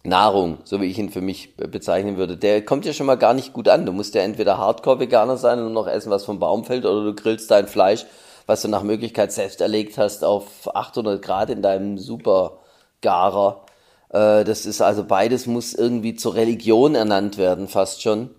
[0.04, 3.34] Nahrung, so wie ich ihn für mich bezeichnen würde, der kommt ja schon mal gar
[3.34, 3.87] nicht gut an.
[3.87, 7.14] Du musst ja entweder Hardcore-Veganer sein und noch essen, was vom Baum fällt, oder du
[7.14, 8.06] grillst dein Fleisch,
[8.46, 13.64] was du nach Möglichkeit selbst erlegt hast, auf 800 Grad in deinem Supergarer.
[14.11, 18.30] Äh, das ist also beides muss irgendwie zur Religion ernannt werden, fast schon.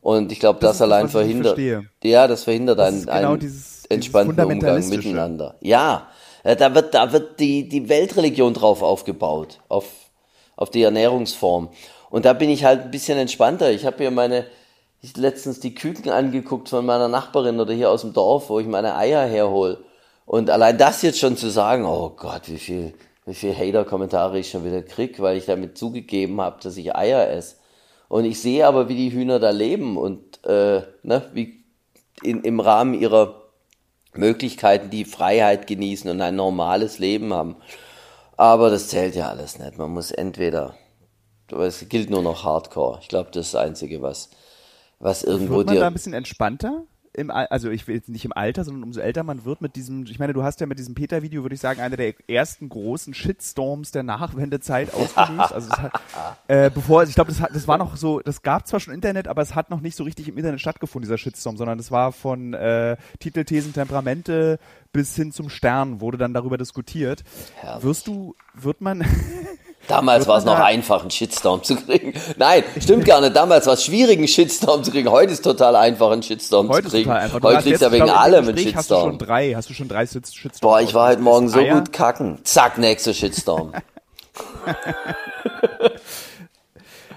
[0.00, 1.58] Und ich glaube, das, das allein verhindert.
[2.02, 5.56] Ja, das verhindert das einen, genau einen entspannten Umgang miteinander.
[5.60, 6.08] Ja,
[6.42, 9.86] äh, da wird, da wird die, die Weltreligion drauf aufgebaut, auf,
[10.56, 11.68] auf die Ernährungsform.
[12.08, 13.70] Und da bin ich halt ein bisschen entspannter.
[13.70, 14.46] Ich habe hier meine,
[15.02, 18.66] ich letztens die Küken angeguckt von meiner Nachbarin oder hier aus dem Dorf, wo ich
[18.66, 19.78] meine Eier herhole.
[20.26, 22.94] Und allein das jetzt schon zu sagen, oh Gott, wie viel,
[23.26, 27.30] wie viele Hater-Kommentare ich schon wieder krieg, weil ich damit zugegeben habe, dass ich Eier
[27.30, 27.56] esse.
[28.08, 31.64] Und ich sehe aber, wie die Hühner da leben und äh, ne, wie
[32.22, 33.42] in, im Rahmen ihrer
[34.14, 37.56] Möglichkeiten die Freiheit genießen und ein normales Leben haben.
[38.36, 39.78] Aber das zählt ja alles nicht.
[39.78, 40.74] Man muss entweder,
[41.50, 42.98] es gilt nur noch Hardcore.
[43.00, 44.30] Ich glaube, das ist das Einzige, was,
[45.00, 45.80] was irgendwo Wird man dir.
[45.80, 46.84] da ein bisschen entspannter?
[47.12, 50.04] im, also ich will jetzt nicht im Alter, sondern umso älter man wird mit diesem,
[50.04, 53.14] ich meine, du hast ja mit diesem Peter-Video, würde ich sagen, einer der ersten großen
[53.14, 55.52] Shitstorms der Nachwendezeit ausgelöst.
[55.52, 55.92] Also hat,
[56.46, 59.42] äh, bevor, ich glaube, das, das war noch so, das gab zwar schon Internet, aber
[59.42, 62.54] es hat noch nicht so richtig im Internet stattgefunden, dieser Shitstorm, sondern das war von
[62.54, 64.58] äh, Titelthesen, Temperamente
[64.92, 67.24] bis hin zum Stern wurde dann darüber diskutiert.
[67.56, 67.84] Herrlich.
[67.84, 69.04] Wirst du, wird man
[69.88, 72.14] Damals war es noch einfach, einen Shitstorm zu kriegen.
[72.36, 73.34] Nein, stimmt gar nicht.
[73.34, 75.10] Damals war es schwierig, einen Shitstorm zu kriegen.
[75.10, 77.10] Heute ist total einfach, einen Shitstorm Heute zu kriegen.
[77.10, 78.76] Ist Heute kriegst du ja wegen allem einen Shitstorm.
[78.76, 80.60] Hast du schon drei, hast du schon drei Shitstorms?
[80.60, 81.74] Boah, ich war heute Morgen so Eier?
[81.74, 82.38] gut kacken.
[82.44, 83.72] Zack, nächster Shitstorm.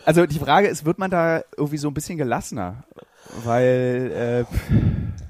[0.06, 2.84] also die Frage ist, wird man da irgendwie so ein bisschen gelassener?
[3.44, 5.23] Weil äh,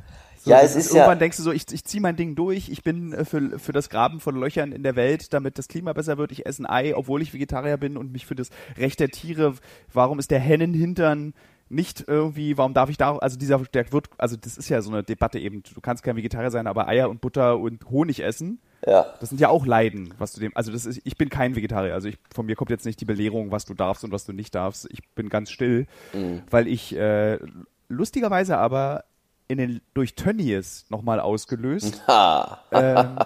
[0.43, 1.19] so, ja, es ist irgendwann ja.
[1.19, 3.89] denkst du so, ich, ich ziehe mein Ding durch, ich bin äh, für, für das
[3.89, 6.93] Graben von Löchern in der Welt, damit das Klima besser wird, ich esse ein Ei,
[6.93, 9.53] obwohl ich Vegetarier bin und mich für das Recht der Tiere,
[9.93, 11.34] warum ist der Hennenhintern
[11.69, 14.91] nicht irgendwie, warum darf ich da, also dieser, der wird, also das ist ja so
[14.91, 18.60] eine Debatte eben, du kannst kein Vegetarier sein, aber Eier und Butter und Honig essen.
[18.86, 19.13] Ja.
[19.21, 21.93] Das sind ja auch Leiden, was du dem, also das ist, ich bin kein Vegetarier,
[21.93, 24.34] also ich, von mir kommt jetzt nicht die Belehrung, was du darfst und was du
[24.34, 24.89] nicht darfst.
[24.91, 26.43] Ich bin ganz still, mhm.
[26.49, 27.39] weil ich äh,
[27.88, 29.06] lustigerweise aber
[29.47, 32.03] in den, durch Tönnies nochmal ausgelöst,
[32.71, 33.17] ähm,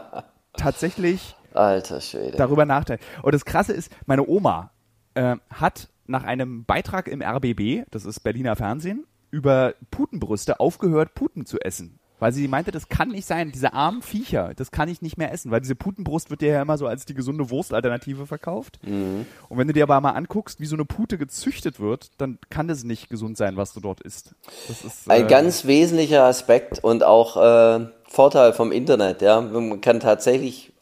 [0.54, 2.38] tatsächlich Alter Schwede.
[2.38, 3.04] darüber nachdenken.
[3.22, 4.72] Und das Krasse ist, meine Oma
[5.14, 11.46] äh, hat nach einem Beitrag im RBB, das ist Berliner Fernsehen, über Putenbrüste aufgehört, Puten
[11.46, 12.00] zu essen.
[12.20, 15.32] Weil sie meinte, das kann nicht sein, diese armen Viecher, das kann ich nicht mehr
[15.32, 18.80] essen, weil diese Putenbrust wird dir ja immer so als die gesunde Wurstalternative verkauft.
[18.84, 19.28] Mhm.
[19.50, 22.68] Und wenn du dir aber mal anguckst, wie so eine Pute gezüchtet wird, dann kann
[22.68, 24.34] das nicht gesund sein, was du dort isst.
[24.68, 29.40] Ist, Ein äh, ganz wesentlicher Aspekt und auch äh, Vorteil vom Internet, ja.
[29.42, 30.74] Man kann tatsächlich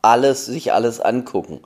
[0.00, 1.60] alles, sich alles angucken.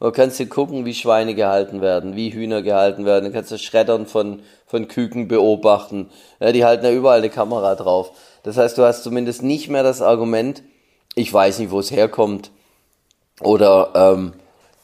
[0.00, 3.26] Du kannst dir gucken, wie Schweine gehalten werden, wie Hühner gehalten werden.
[3.26, 6.10] Du kannst das Schreddern von, von Küken beobachten.
[6.40, 8.10] Ja, die halten ja überall eine Kamera drauf.
[8.42, 10.62] Das heißt, du hast zumindest nicht mehr das Argument,
[11.14, 12.50] ich weiß nicht, wo es herkommt
[13.40, 14.32] oder ähm,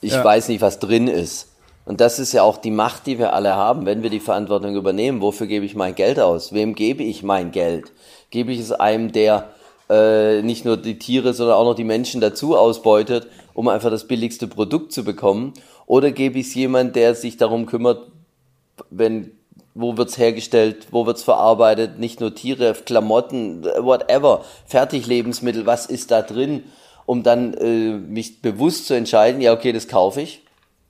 [0.00, 0.24] ich ja.
[0.24, 1.48] weiß nicht, was drin ist.
[1.84, 4.76] Und das ist ja auch die Macht, die wir alle haben, wenn wir die Verantwortung
[4.76, 5.22] übernehmen.
[5.22, 6.52] Wofür gebe ich mein Geld aus?
[6.52, 7.92] Wem gebe ich mein Geld?
[8.30, 9.48] Gebe ich es einem, der
[9.88, 14.06] äh, nicht nur die Tiere, sondern auch noch die Menschen dazu ausbeutet, um einfach das
[14.06, 15.54] billigste Produkt zu bekommen?
[15.86, 18.12] Oder gebe ich es jemand, der sich darum kümmert,
[18.90, 19.37] wenn
[19.74, 26.22] wo wird's hergestellt, wo wird's verarbeitet, nicht nur Tiere, Klamotten, whatever, Fertiglebensmittel, was ist da
[26.22, 26.64] drin,
[27.06, 30.42] um dann äh, mich bewusst zu entscheiden, ja okay, das kaufe ich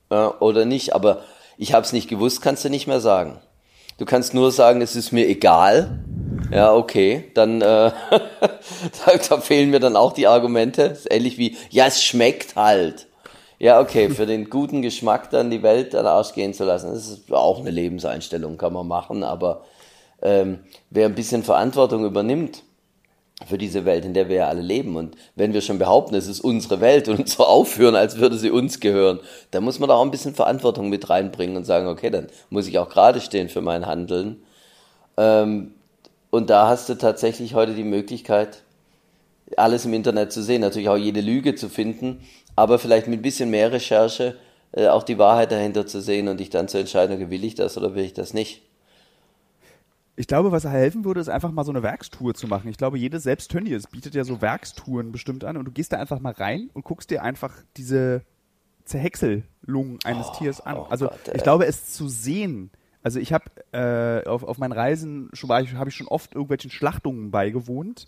[0.09, 1.23] äh, oder nicht, aber
[1.57, 3.39] ich habe es nicht gewusst, kannst du nicht mehr sagen.
[3.97, 5.99] Du kannst nur sagen, es ist mir egal.
[6.51, 10.83] Ja, okay, dann äh, da, da fehlen mir dann auch die Argumente.
[10.83, 13.08] Ist ähnlich wie, ja, es schmeckt halt.
[13.59, 16.93] Ja, okay, für den guten Geschmack dann die Welt an den Arsch gehen zu lassen,
[16.93, 19.65] das ist auch eine Lebenseinstellung, kann man machen, aber
[20.21, 22.63] ähm, wer ein bisschen Verantwortung übernimmt
[23.45, 26.27] für diese Welt, in der wir ja alle leben und wenn wir schon behaupten, es
[26.27, 29.19] ist unsere Welt und so aufhören, als würde sie uns gehören,
[29.51, 32.65] dann muss man da auch ein bisschen Verantwortung mit reinbringen und sagen, okay, dann muss
[32.67, 34.41] ich auch gerade stehen für mein Handeln.
[35.17, 35.73] Ähm,
[36.29, 38.63] und da hast du tatsächlich heute die Möglichkeit,
[39.57, 42.21] alles im Internet zu sehen, natürlich auch jede Lüge zu finden,
[42.55, 44.35] aber vielleicht mit ein bisschen mehr Recherche
[44.71, 47.55] äh, auch die Wahrheit dahinter zu sehen und dich dann zu entscheiden, okay, will ich
[47.55, 48.61] das oder will ich das nicht.
[50.15, 52.69] Ich glaube, was helfen würde, ist einfach mal so eine Werkstour zu machen.
[52.69, 55.97] Ich glaube, jedes selbst Tönnies bietet ja so Werkstouren bestimmt an und du gehst da
[55.97, 58.23] einfach mal rein und guckst dir einfach diese
[58.83, 60.77] Zerhäckselung eines oh, Tiers an.
[60.77, 62.69] Oh also Gott, ich glaube, es zu sehen.
[63.01, 66.35] Also ich habe äh, auf, auf meinen Reisen schon war ich, habe ich schon oft
[66.35, 68.05] irgendwelchen Schlachtungen beigewohnt.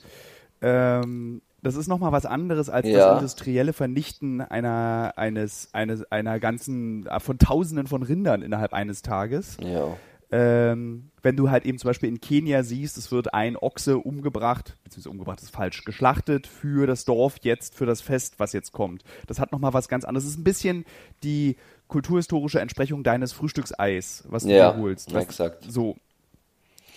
[0.62, 2.98] Ähm, das ist nochmal was anderes als ja.
[2.98, 9.58] das industrielle Vernichten einer, eines, eines, einer ganzen, von Tausenden von Rindern innerhalb eines Tages.
[9.62, 9.96] Ja.
[10.34, 14.78] Ähm, wenn du halt eben zum Beispiel in Kenia siehst, es wird ein Ochse umgebracht,
[14.84, 19.04] beziehungsweise umgebracht ist falsch, geschlachtet für das Dorf jetzt, für das Fest, was jetzt kommt.
[19.28, 20.24] Das hat nochmal was ganz anderes.
[20.24, 20.86] Es ist ein bisschen
[21.22, 21.58] die
[21.90, 25.14] kulturhistorische Entsprechung deines Frühstückseis, was du ja, dir holst.
[25.14, 25.66] Was, exakt.
[25.70, 25.98] So.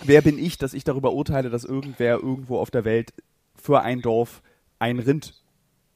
[0.04, 3.12] Wer bin ich, dass ich darüber urteile, dass irgendwer irgendwo auf der Welt
[3.64, 4.42] für ein Dorf
[4.78, 5.32] ein Rind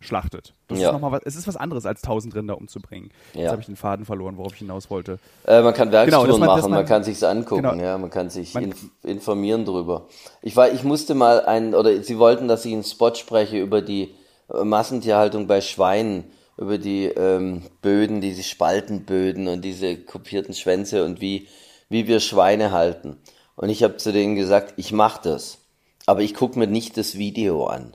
[0.01, 0.55] schlachtet.
[0.69, 0.89] Das ja.
[0.89, 3.11] ist noch mal was, es ist was anderes, als tausend Rinder umzubringen.
[3.35, 3.41] Ja.
[3.41, 5.19] Jetzt habe ich den Faden verloren, worauf ich hinaus wollte.
[5.45, 7.83] Äh, man kann Werkstouren genau, man, machen, man, man, kann sich's angucken, genau.
[7.83, 10.07] ja, man kann sich man, inf informieren drüber.
[10.41, 13.83] Ich war, ich musste mal ein, oder sie wollten, dass ich einen Spot spreche über
[13.83, 14.15] die
[14.51, 16.25] äh, Massentierhaltung bei Schweinen,
[16.57, 21.49] über die ähm, Böden, diese Spaltenböden und diese kopierten Schwänze und wie,
[21.91, 23.19] wie wir Schweine halten.
[23.57, 25.59] Und ich habe zu denen gesagt, ich mache das,
[26.09, 27.95] aber ich gucke mir nicht das Video an.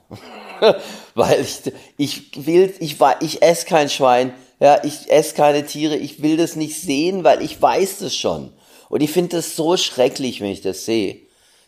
[1.15, 6.21] weil ich, ich will, ich, ich esse kein Schwein, ja, ich esse keine Tiere, ich
[6.21, 8.54] will das nicht sehen, weil ich weiß das schon.
[8.89, 11.21] Und ich finde das so schrecklich, wenn ich das sehe.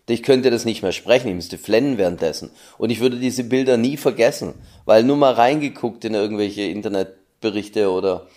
[0.08, 2.52] Ich könnte das nicht mehr sprechen, ich müsste flennen währenddessen.
[2.78, 4.54] Und ich würde diese Bilder nie vergessen,
[4.86, 8.28] weil nur mal reingeguckt in irgendwelche Internetberichte oder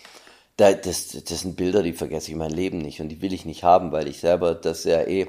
[0.57, 3.65] das, das sind Bilder, die vergesse ich mein Leben nicht und die will ich nicht
[3.65, 5.27] haben, weil ich selber das ja eh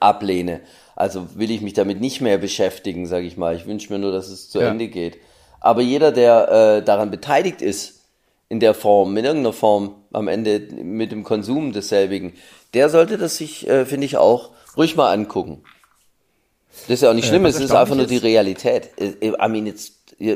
[0.00, 0.60] ablehne.
[0.96, 3.56] Also will ich mich damit nicht mehr beschäftigen, sage ich mal.
[3.56, 4.68] Ich wünsche mir nur, dass es zu ja.
[4.68, 5.18] Ende geht.
[5.60, 8.00] Aber jeder, der äh, daran beteiligt ist,
[8.48, 12.34] in der Form, in irgendeiner Form, am Ende mit dem Konsum desselbigen,
[12.74, 15.62] der sollte das sich, äh, finde ich, auch ruhig mal angucken.
[16.82, 18.90] Das ist ja auch nicht schlimm, äh, es ist einfach nur die Realität.
[18.98, 19.94] Äh, I mean, jetzt,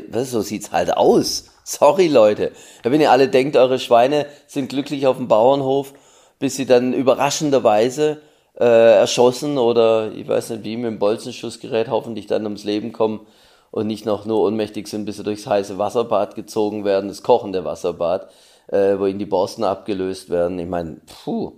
[0.09, 1.51] was, so sieht's halt aus.
[1.63, 2.53] Sorry, Leute.
[2.83, 5.93] Wenn ihr alle denkt, eure Schweine sind glücklich auf dem Bauernhof,
[6.39, 8.21] bis sie dann überraschenderweise
[8.59, 13.27] äh, erschossen oder ich weiß nicht wie, mit dem Bolzenschussgerät hoffentlich dann ums Leben kommen
[13.71, 17.65] und nicht noch nur ohnmächtig sind, bis sie durchs heiße Wasserbad gezogen werden, das kochende
[17.65, 18.29] Wasserbad,
[18.67, 20.57] äh, wo ihnen die Borsten abgelöst werden.
[20.59, 21.53] Ich meine, puh.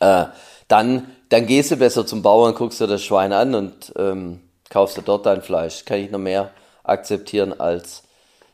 [0.00, 0.26] Äh,
[0.68, 4.96] dann, dann gehst du besser zum Bauern, guckst dir das Schwein an und ähm, kaufst
[4.96, 5.84] dir dort dein Fleisch.
[5.84, 6.50] Kann ich noch mehr
[6.84, 8.02] akzeptieren als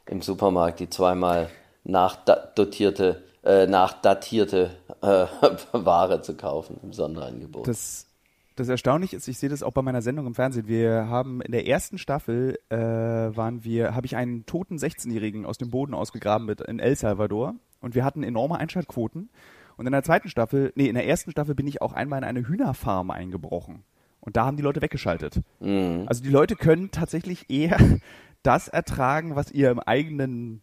[0.07, 1.48] im Supermarkt die zweimal
[1.85, 4.70] nachdotierte äh, nachdatierte
[5.02, 5.06] äh,
[5.72, 7.68] Ware zu kaufen im Sonderangebot.
[7.68, 8.09] Das,
[8.56, 10.66] das Erstaunliche ist, ich sehe das auch bei meiner Sendung im Fernsehen.
[10.66, 15.59] Wir haben in der ersten Staffel äh, waren wir, habe ich einen toten 16-Jährigen aus
[15.59, 19.30] dem Boden ausgegraben mit in El Salvador und wir hatten enorme Einschaltquoten.
[19.76, 22.24] Und in der zweiten Staffel, nee, in der ersten Staffel bin ich auch einmal in
[22.24, 23.85] eine Hühnerfarm eingebrochen.
[24.20, 25.40] Und da haben die Leute weggeschaltet.
[25.61, 26.04] Mhm.
[26.06, 27.78] Also die Leute können tatsächlich eher
[28.42, 30.62] das ertragen, was ihr im eigenen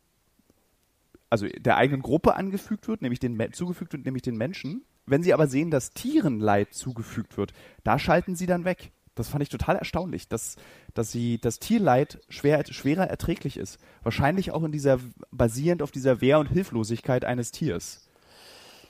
[1.33, 4.85] also der eigenen Gruppe angefügt wird, nämlich den zugefügt wird, nämlich den Menschen.
[5.07, 8.91] Wenn sie aber sehen, dass Tieren Leid zugefügt wird, da schalten sie dann weg.
[9.15, 10.57] Das fand ich total erstaunlich, dass,
[10.93, 13.79] dass sie das Tierleid schwer, schwerer erträglich ist.
[14.03, 14.99] Wahrscheinlich auch in dieser,
[15.31, 18.07] basierend auf dieser Wehr- und Hilflosigkeit eines Tiers.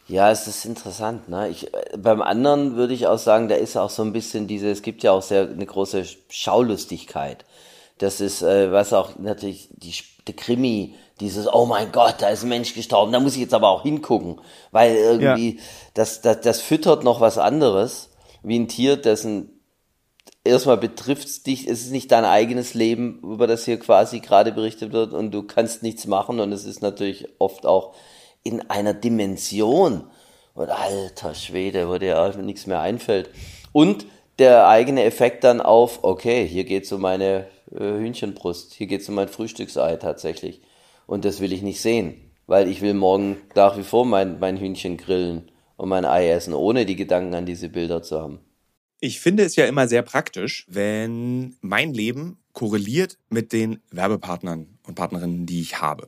[0.10, 1.29] Ja, es ist interessant.
[1.29, 1.47] Ne?
[1.47, 4.82] Ich, beim anderen würde ich auch sagen, da ist auch so ein bisschen diese, es
[4.82, 7.45] gibt ja auch sehr eine große Schaulustigkeit.
[8.04, 9.94] Das ist, äh, was auch natürlich die,
[10.28, 13.54] die Krimi, dieses, oh mein Gott, da ist ein Mensch gestorben, da muss ich jetzt
[13.54, 15.62] aber auch hingucken, weil irgendwie, ja.
[15.94, 18.10] das, das, das füttert noch was anderes,
[18.44, 19.62] wie ein Tier, dessen
[20.44, 24.52] erstmal betrifft es dich, es ist nicht dein eigenes Leben, über das hier quasi gerade
[24.52, 27.96] berichtet wird und du kannst nichts machen und es ist natürlich oft auch
[28.44, 30.04] in einer Dimension
[30.56, 33.30] und alter Schwede, wo dir auch nichts mehr einfällt.
[33.72, 34.06] Und
[34.39, 39.28] der eigene Effekt dann auf, okay, hier geht's um meine Hühnchenbrust, hier geht's um mein
[39.28, 40.62] Frühstücksei tatsächlich.
[41.06, 42.15] Und das will ich nicht sehen,
[42.47, 46.54] weil ich will morgen nach wie vor mein, mein Hühnchen grillen und mein Ei essen,
[46.54, 48.39] ohne die Gedanken an diese Bilder zu haben.
[48.99, 54.95] Ich finde es ja immer sehr praktisch, wenn mein Leben korreliert mit den Werbepartnern und
[54.95, 56.08] Partnerinnen, die ich habe.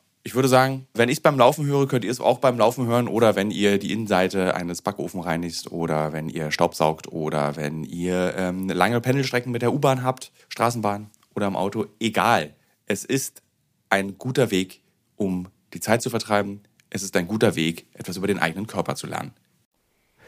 [0.23, 2.85] ich würde sagen, wenn ich es beim Laufen höre, könnt ihr es auch beim Laufen
[2.85, 7.83] hören oder wenn ihr die Innenseite eines Backofen reinigt oder wenn ihr Staubsaugt oder wenn
[7.83, 11.87] ihr ähm, lange Pendelstrecken mit der U-Bahn habt, Straßenbahn oder im Auto.
[11.99, 12.53] Egal.
[12.85, 13.41] Es ist
[13.89, 14.81] ein guter Weg,
[15.15, 16.61] um die Zeit zu vertreiben.
[16.89, 19.33] Es ist ein guter Weg, etwas über den eigenen Körper zu lernen.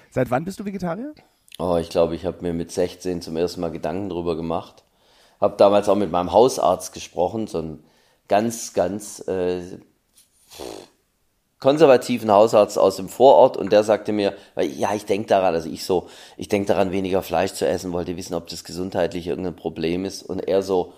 [0.10, 1.14] Seit wann bist du Vegetarier?
[1.60, 4.84] Oh, ich glaube, ich habe mir mit 16 zum ersten Mal Gedanken darüber gemacht.
[5.40, 7.84] Habe damals auch mit meinem Hausarzt gesprochen, so ein
[8.28, 9.62] ganz, ganz äh,
[11.64, 15.86] konservativen Hausarzt aus dem Vorort und der sagte mir, ja, ich denke daran, also ich
[15.86, 20.04] so, ich denke daran, weniger Fleisch zu essen, wollte wissen, ob das gesundheitlich irgendein Problem
[20.04, 20.94] ist und er so,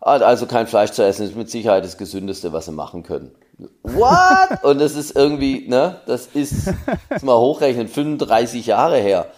[0.00, 3.34] ah, also kein Fleisch zu essen ist mit Sicherheit das Gesündeste, was sie machen können.
[3.82, 4.62] What?
[4.64, 6.74] Und das ist irgendwie, ne, das ist,
[7.08, 9.28] das mal hochrechnen, 35 Jahre her.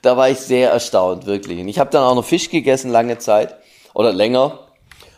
[0.00, 1.60] da war ich sehr erstaunt, wirklich.
[1.60, 3.56] Und ich habe dann auch noch Fisch gegessen lange Zeit
[3.92, 4.69] oder länger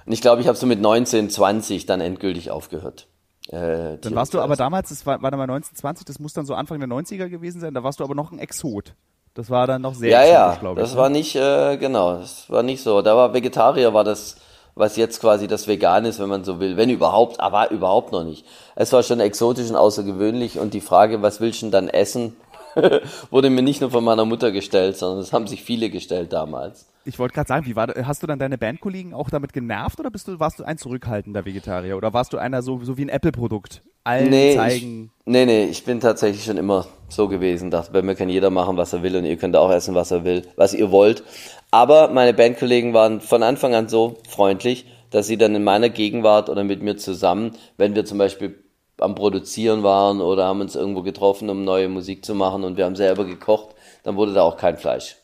[0.07, 3.07] und ich glaube, ich habe so mit 19, 20 dann endgültig aufgehört.
[3.49, 6.47] Äh, dann warst du aber damals, das war, war dann mal 1920, das muss dann
[6.47, 8.95] so Anfang der 90er gewesen sein, da warst du aber noch ein Exot.
[9.35, 10.85] Das war dann noch sehr Ja, ja, glaube ich.
[10.85, 11.01] Das ne?
[11.01, 13.01] war nicht, äh, genau, das war nicht so.
[13.01, 14.37] Da war Vegetarier, war das,
[14.75, 16.77] was jetzt quasi das Vegan ist, wenn man so will.
[16.77, 18.45] Wenn überhaupt, aber überhaupt noch nicht.
[18.75, 22.37] Es war schon exotisch und außergewöhnlich und die Frage, was willst du denn dann essen,
[23.31, 26.87] wurde mir nicht nur von meiner Mutter gestellt, sondern es haben sich viele gestellt damals.
[27.05, 30.11] Ich wollte gerade sagen, wie war, hast du dann deine Bandkollegen auch damit genervt oder
[30.11, 33.09] bist du, warst du ein zurückhaltender Vegetarier oder warst du einer so, so wie ein
[33.09, 33.83] Apple-Produkt?
[34.05, 35.11] Allen nee, zeigen.
[35.19, 37.71] Ich, nee, nee, ich bin tatsächlich schon immer so gewesen.
[37.71, 40.11] Dachte, bei mir kann jeder machen, was er will und ihr könnt auch essen, was
[40.11, 41.25] er will, was ihr wollt.
[41.71, 46.49] Aber meine Bandkollegen waren von Anfang an so freundlich, dass sie dann in meiner Gegenwart
[46.49, 48.62] oder mit mir zusammen, wenn wir zum Beispiel
[49.03, 52.85] am Produzieren waren oder haben uns irgendwo getroffen, um neue Musik zu machen und wir
[52.85, 55.17] haben selber gekocht, dann wurde da auch kein Fleisch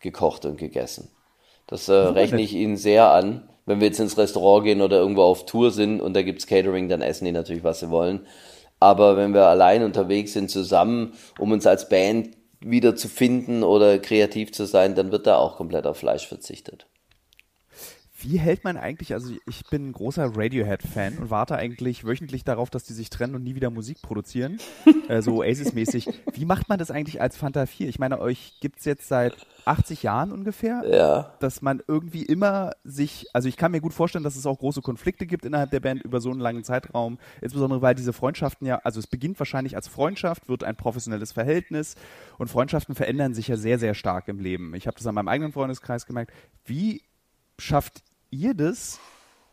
[0.00, 1.10] gekocht und gegessen.
[1.66, 3.48] Das äh, rechne ich Ihnen sehr an.
[3.66, 6.88] Wenn wir jetzt ins Restaurant gehen oder irgendwo auf Tour sind und da gibt's Catering,
[6.88, 8.26] dann essen die natürlich, was sie wollen.
[8.80, 13.98] Aber wenn wir allein unterwegs sind, zusammen, um uns als Band wieder zu finden oder
[13.98, 16.86] kreativ zu sein, dann wird da auch komplett auf Fleisch verzichtet.
[18.20, 22.68] Wie hält man eigentlich, also ich bin ein großer Radiohead-Fan und warte eigentlich wöchentlich darauf,
[22.68, 24.58] dass die sich trennen und nie wieder Musik produzieren,
[25.08, 26.08] äh, so Oasis-mäßig.
[26.32, 27.88] Wie macht man das eigentlich als Fanta 4?
[27.88, 31.34] Ich meine, euch gibt's jetzt seit 80 Jahren ungefähr, Ja.
[31.38, 34.82] dass man irgendwie immer sich, also ich kann mir gut vorstellen, dass es auch große
[34.82, 38.80] Konflikte gibt innerhalb der Band über so einen langen Zeitraum, insbesondere weil diese Freundschaften ja,
[38.82, 41.94] also es beginnt wahrscheinlich als Freundschaft, wird ein professionelles Verhältnis
[42.38, 44.74] und Freundschaften verändern sich ja sehr, sehr stark im Leben.
[44.74, 46.32] Ich habe das an meinem eigenen Freundeskreis gemerkt.
[46.64, 47.02] Wie
[47.60, 48.98] schafft ihr das,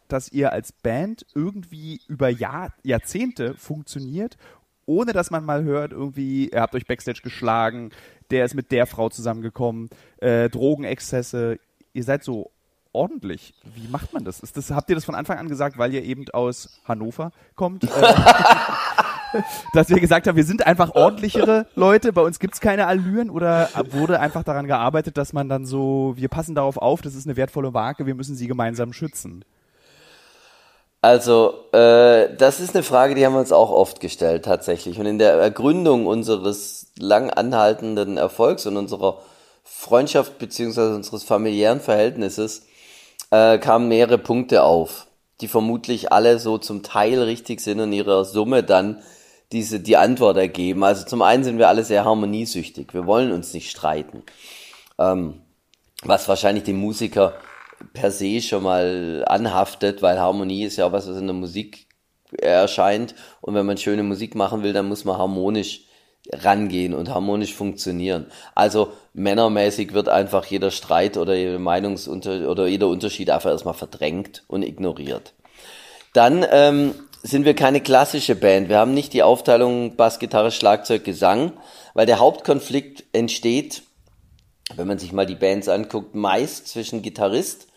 [0.07, 4.37] dass ihr als Band irgendwie über Jahr, Jahrzehnte funktioniert,
[4.85, 7.91] ohne dass man mal hört, irgendwie, ihr habt euch Backstage geschlagen,
[8.29, 11.59] der ist mit der Frau zusammengekommen, äh, Drogenexzesse,
[11.93, 12.51] ihr seid so
[12.95, 13.53] ordentlich.
[13.75, 14.39] Wie macht man das?
[14.39, 14.71] Ist das?
[14.71, 17.87] Habt ihr das von Anfang an gesagt, weil ihr eben aus Hannover kommt?
[19.33, 19.41] Äh,
[19.73, 23.69] dass wir gesagt haben, wir sind einfach ordentlichere Leute, bei uns gibt's keine Allüren oder
[23.91, 27.35] wurde einfach daran gearbeitet, dass man dann so, wir passen darauf auf, das ist eine
[27.35, 29.43] wertvolle Marke, wir müssen sie gemeinsam schützen.
[31.01, 34.99] Also, äh, das ist eine Frage, die haben wir uns auch oft gestellt tatsächlich.
[34.99, 39.19] Und in der Ergründung unseres lang anhaltenden Erfolgs und unserer
[39.63, 42.65] Freundschaft beziehungsweise unseres familiären Verhältnisses
[43.35, 45.07] äh, kamen mehrere Punkte auf,
[45.41, 49.01] die vermutlich alle so zum Teil richtig sind und ihrer Summe dann
[49.51, 50.83] diese die Antwort ergeben.
[50.83, 52.93] Also zum einen sind wir alle sehr harmoniesüchtig.
[52.93, 54.23] Wir wollen uns nicht streiten.
[54.97, 55.41] Ähm,
[56.03, 57.33] was wahrscheinlich dem Musiker
[57.93, 61.87] per se schon mal anhaftet, weil Harmonie ist ja auch was, was in der Musik
[62.37, 63.15] erscheint.
[63.41, 65.85] Und wenn man schöne Musik machen will, dann muss man harmonisch
[66.33, 68.27] rangehen und harmonisch funktionieren.
[68.55, 74.43] Also männermäßig wird einfach jeder Streit oder jede Meinungsunter oder jeder Unterschied einfach erstmal verdrängt
[74.47, 75.33] und ignoriert.
[76.13, 78.69] Dann ähm, sind wir keine klassische Band.
[78.69, 81.53] Wir haben nicht die Aufteilung Bass, Gitarre, Schlagzeug, Gesang,
[81.93, 83.83] weil der Hauptkonflikt entsteht,
[84.75, 87.67] wenn man sich mal die Bands anguckt, meist zwischen Gitarrist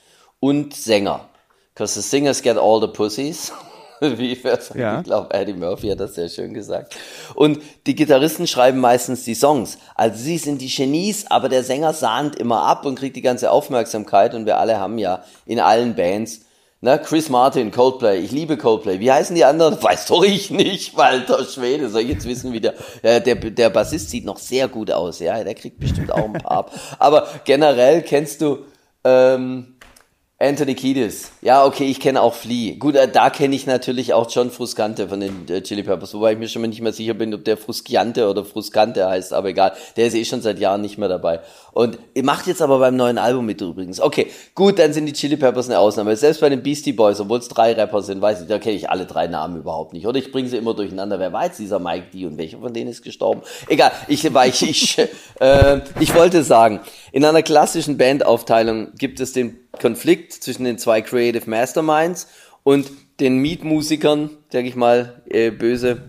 [0.40, 1.28] und Sänger.
[1.74, 3.52] Because the singers get all the pussies.
[4.18, 4.42] Wie ich
[4.74, 5.02] Ja.
[5.02, 6.96] glaube, Eddie Murphy hat das sehr schön gesagt.
[7.34, 9.78] Und die Gitarristen schreiben meistens die Songs.
[9.94, 13.50] Also sie sind die Genies, aber der Sänger sahnt immer ab und kriegt die ganze
[13.50, 14.34] Aufmerksamkeit.
[14.34, 16.42] Und wir alle haben ja in allen Bands
[16.80, 19.00] na, Chris Martin, Coldplay, ich liebe Coldplay.
[19.00, 19.76] Wie heißen die anderen?
[19.82, 21.88] Weiß doch ich nicht, Walter Schwede.
[21.88, 25.18] Soll ich jetzt wissen, wie der, äh, der, der Bassist sieht noch sehr gut aus,
[25.18, 25.42] ja.
[25.42, 26.72] Der kriegt bestimmt auch ein paar ab.
[27.00, 28.58] Aber generell kennst du,
[29.02, 29.74] ähm,
[30.40, 31.32] Anthony Kiedis.
[31.42, 32.76] Ja, okay, ich kenne auch Flea.
[32.78, 36.34] Gut, äh, da kenne ich natürlich auch John Frusciante von den äh, Chili Peppers, wobei
[36.34, 39.48] ich mir schon mal nicht mehr sicher bin, ob der Frusciante oder Fruscante heißt, aber
[39.48, 39.72] egal.
[39.96, 41.40] Der ist eh schon seit Jahren nicht mehr dabei.
[41.72, 44.00] Und ihr macht jetzt aber beim neuen Album mit übrigens.
[44.00, 46.14] Okay, gut, dann sind die Chili Peppers eine Ausnahme.
[46.14, 48.88] Selbst bei den Beastie Boys, obwohl es drei Rapper sind, weiß ich, da kenne ich
[48.88, 50.06] alle drei Namen überhaupt nicht.
[50.06, 51.18] Oder ich bringe sie immer durcheinander.
[51.18, 53.42] Wer jetzt dieser Mike D und welcher von denen ist gestorben?
[53.66, 54.98] Egal, ich, weil ich, ich,
[55.40, 56.78] äh, ich wollte sagen,
[57.10, 62.28] in einer klassischen Bandaufteilung gibt es den Konflikt zwischen den zwei Creative Masterminds
[62.62, 66.02] und den Mietmusikern, sag ich mal, äh, böse.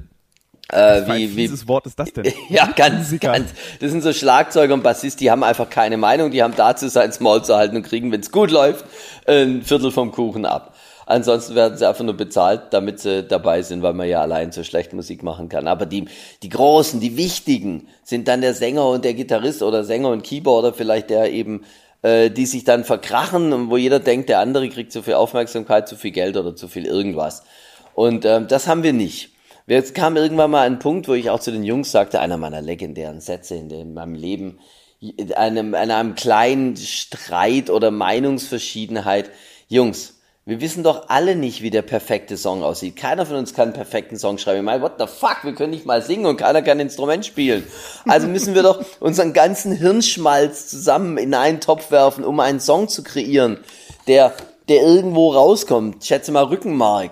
[0.72, 2.32] Äh, Wie, wie, Wort ist das denn?
[2.50, 3.50] ja, ganz, ganz.
[3.80, 7.12] Das sind so Schlagzeuger und Bassist, die haben einfach keine Meinung, die haben dazu sein
[7.22, 8.86] Maul zu halten und kriegen, wenn es gut läuft,
[9.26, 10.76] ein Viertel vom Kuchen ab.
[11.08, 14.64] Ansonsten werden sie einfach nur bezahlt, damit sie dabei sind, weil man ja allein so
[14.64, 15.68] schlecht Musik machen kann.
[15.68, 16.06] Aber die,
[16.44, 20.72] die großen, die wichtigen sind dann der Sänger und der Gitarrist oder Sänger und Keyboarder
[20.72, 21.66] vielleicht, der eben,
[22.02, 25.88] äh, die sich dann verkrachen und wo jeder denkt, der andere kriegt zu viel Aufmerksamkeit,
[25.88, 27.44] zu viel Geld oder zu viel irgendwas.
[27.94, 29.32] Und ähm, das haben wir nicht.
[29.68, 32.62] Jetzt kam irgendwann mal ein Punkt, wo ich auch zu den Jungs sagte, einer meiner
[32.62, 34.60] legendären Sätze in, meinem Leben,
[35.00, 39.30] in einem, in einem kleinen Streit oder Meinungsverschiedenheit.
[39.68, 40.19] Jungs,
[40.50, 42.96] wir wissen doch alle nicht, wie der perfekte Song aussieht.
[42.96, 44.58] Keiner von uns kann einen perfekten Song schreiben.
[44.58, 47.24] Ich meine, what the fuck, wir können nicht mal singen und keiner kann ein Instrument
[47.24, 47.64] spielen.
[48.08, 52.90] Also müssen wir doch unseren ganzen Hirnschmalz zusammen in einen Topf werfen, um einen Song
[52.90, 53.60] zu kreieren,
[54.08, 54.34] der,
[54.70, 55.98] der irgendwo rauskommt.
[56.02, 57.12] Ich schätze mal Rückenmark.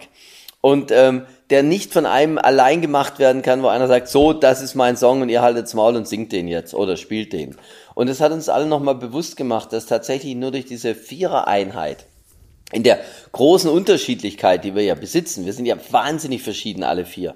[0.61, 4.63] Und ähm, der nicht von einem allein gemacht werden kann, wo einer sagt, so, das
[4.63, 7.55] ist mein Song und ihr haltet's Maul und singt den jetzt oder spielt den.
[7.93, 12.07] Und es hat uns alle nochmal bewusst gemacht, dass tatsächlich nur durch diese Vierer-Einheit,
[12.71, 12.99] in der
[13.31, 17.35] großen Unterschiedlichkeit, die wir ja besitzen, wir sind ja wahnsinnig verschieden, alle vier.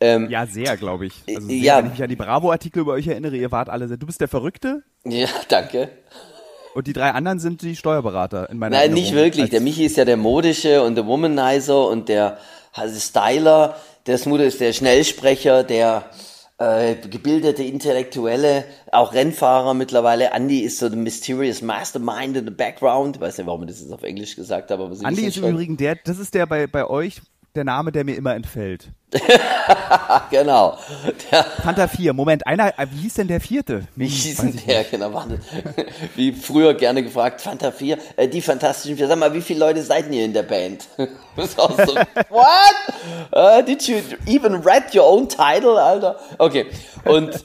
[0.00, 1.12] Ähm, Ja, sehr, glaube ich.
[1.28, 1.78] Also sehr, Ja.
[1.78, 3.96] Wenn ich mich an die Bravo-Artikel über euch erinnere, ihr wart alle sehr.
[3.96, 5.88] Du bist der Verrückte ja, danke.
[6.74, 9.04] und die drei anderen sind die Steuerberater in meiner Nein, Erinnerung.
[9.04, 9.50] nicht wirklich.
[9.50, 12.38] Der Michi ist ja der Modische und der Womanizer und der
[12.72, 13.76] also Styler.
[14.06, 16.04] Der Smudo ist der Schnellsprecher, der
[16.62, 20.30] äh, gebildete Intellektuelle, auch Rennfahrer mittlerweile.
[20.32, 23.16] Andy ist so the mysterious mastermind in the background.
[23.16, 25.44] Ich weiß nicht, warum ich das jetzt auf Englisch gesagt habe, aber wissen ist im.
[25.44, 27.20] Übrigen der, das ist der bei, bei euch,
[27.54, 28.90] der Name, der mir immer entfällt.
[30.30, 30.78] genau.
[31.30, 32.14] Der Fanta 4.
[32.14, 33.82] Moment, einer, äh, wie hieß denn der vierte?
[33.94, 34.90] Wie hieß denn der, nicht.
[34.90, 35.38] genau, warte.
[36.16, 39.08] Wie früher gerne gefragt, Fanta 4, äh, die Fantastischen Vier.
[39.08, 40.88] Sag mal, wie viele Leute seid ihr in der Band?
[41.36, 41.94] das ist auch so,
[42.30, 42.46] what?
[43.34, 46.18] Uh, did you even read your own title, Alter?
[46.38, 46.66] Okay.
[47.04, 47.44] Und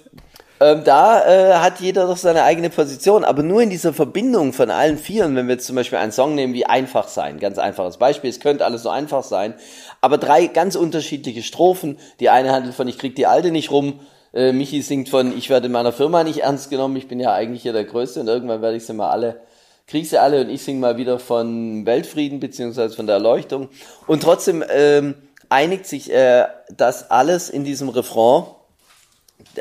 [0.59, 4.71] ähm, da äh, hat jeder doch seine eigene Position, aber nur in dieser Verbindung von
[4.71, 7.97] allen Vieren, wenn wir jetzt zum Beispiel einen Song nehmen wie Einfach sein, ganz einfaches
[7.97, 9.53] Beispiel, es könnte alles so einfach sein,
[10.01, 13.99] aber drei ganz unterschiedliche Strophen, die eine handelt von Ich krieg die Alte nicht rum,
[14.33, 17.33] äh, Michi singt von Ich werde in meiner Firma nicht ernst genommen, ich bin ja
[17.33, 19.41] eigentlich hier der Größte und irgendwann werde ich sie mal alle,
[19.85, 23.69] krieg sie alle und ich singe mal wieder von Weltfrieden beziehungsweise von der Erleuchtung.
[24.07, 25.13] Und trotzdem ähm,
[25.49, 26.45] einigt sich äh,
[26.75, 28.56] das alles in diesem Refrain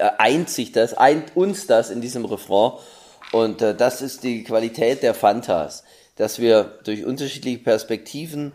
[0.00, 2.72] eint sich das, eint uns das in diesem Refrain.
[3.32, 5.84] Und äh, das ist die Qualität der Fantas,
[6.16, 8.52] dass wir durch unterschiedliche Perspektiven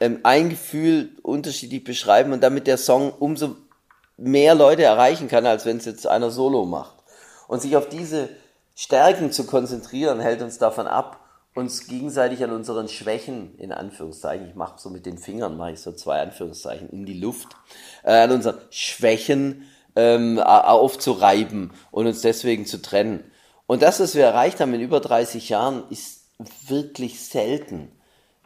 [0.00, 3.56] ähm, ein Gefühl unterschiedlich beschreiben und damit der Song umso
[4.16, 6.94] mehr Leute erreichen kann, als wenn es jetzt einer solo macht.
[7.48, 8.28] Und sich auf diese
[8.74, 11.20] Stärken zu konzentrieren, hält uns davon ab,
[11.54, 15.80] uns gegenseitig an unseren Schwächen, in Anführungszeichen, ich mache so mit den Fingern, mache ich
[15.80, 17.56] so zwei Anführungszeichen in die Luft,
[18.02, 19.66] äh, an unseren Schwächen
[19.96, 23.24] ähm, aufzureiben und uns deswegen zu trennen.
[23.66, 26.20] Und das, was wir erreicht haben in über 30 Jahren, ist
[26.68, 27.90] wirklich selten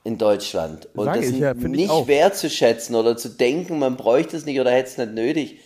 [0.04, 0.88] in Deutschland.
[0.94, 4.70] Und Sag das ich, ja, nicht wertzuschätzen oder zu denken, man bräuchte es nicht oder
[4.70, 5.60] hätte es nicht nötig,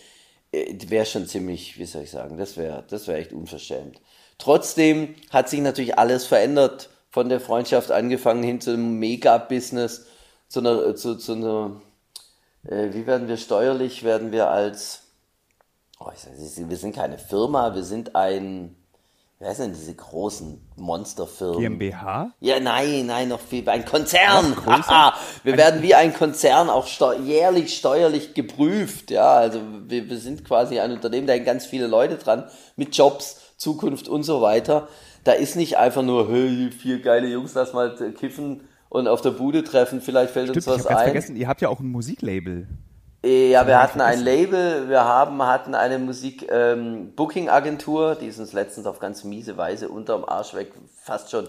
[0.51, 4.01] äh, wäre schon ziemlich, wie soll ich sagen, das wäre das wäre echt unverschämt.
[4.37, 10.07] Trotzdem hat sich natürlich alles verändert, von der Freundschaft angefangen hin zu einem Mega-Business,
[10.49, 11.81] zu einer, zu, zu einer,
[12.67, 15.04] äh, wie werden wir steuerlich, werden wir als
[15.99, 18.75] oh, sag, wir sind keine Firma, wir sind ein,
[19.39, 21.59] wer sind denn diese großen Monsterfirmen?
[21.59, 22.31] GmbH?
[22.39, 24.55] Ja, nein, nein, noch viel, ein Konzern.
[24.65, 30.09] Aha, wir ein werden wie ein Konzern auch steu jährlich steuerlich geprüft, ja, also wir,
[30.09, 34.23] wir sind quasi ein Unternehmen, da hängen ganz viele Leute dran, mit Jobs, Zukunft und
[34.23, 34.87] so weiter.
[35.23, 39.31] Da ist nicht einfach nur, hey, vier geile Jungs, lass mal kiffen und auf der
[39.31, 41.03] Bude treffen, vielleicht fällt Stimmt, uns was ich ein.
[41.05, 42.67] vergessen, ihr habt ja auch ein Musiklabel.
[43.25, 48.85] Ja, wir hatten ein Label, wir haben, hatten eine Musik-Booking-Agentur, ähm, die ist uns letztens
[48.85, 51.47] auf ganz miese Weise unterm Arsch weg, fast schon,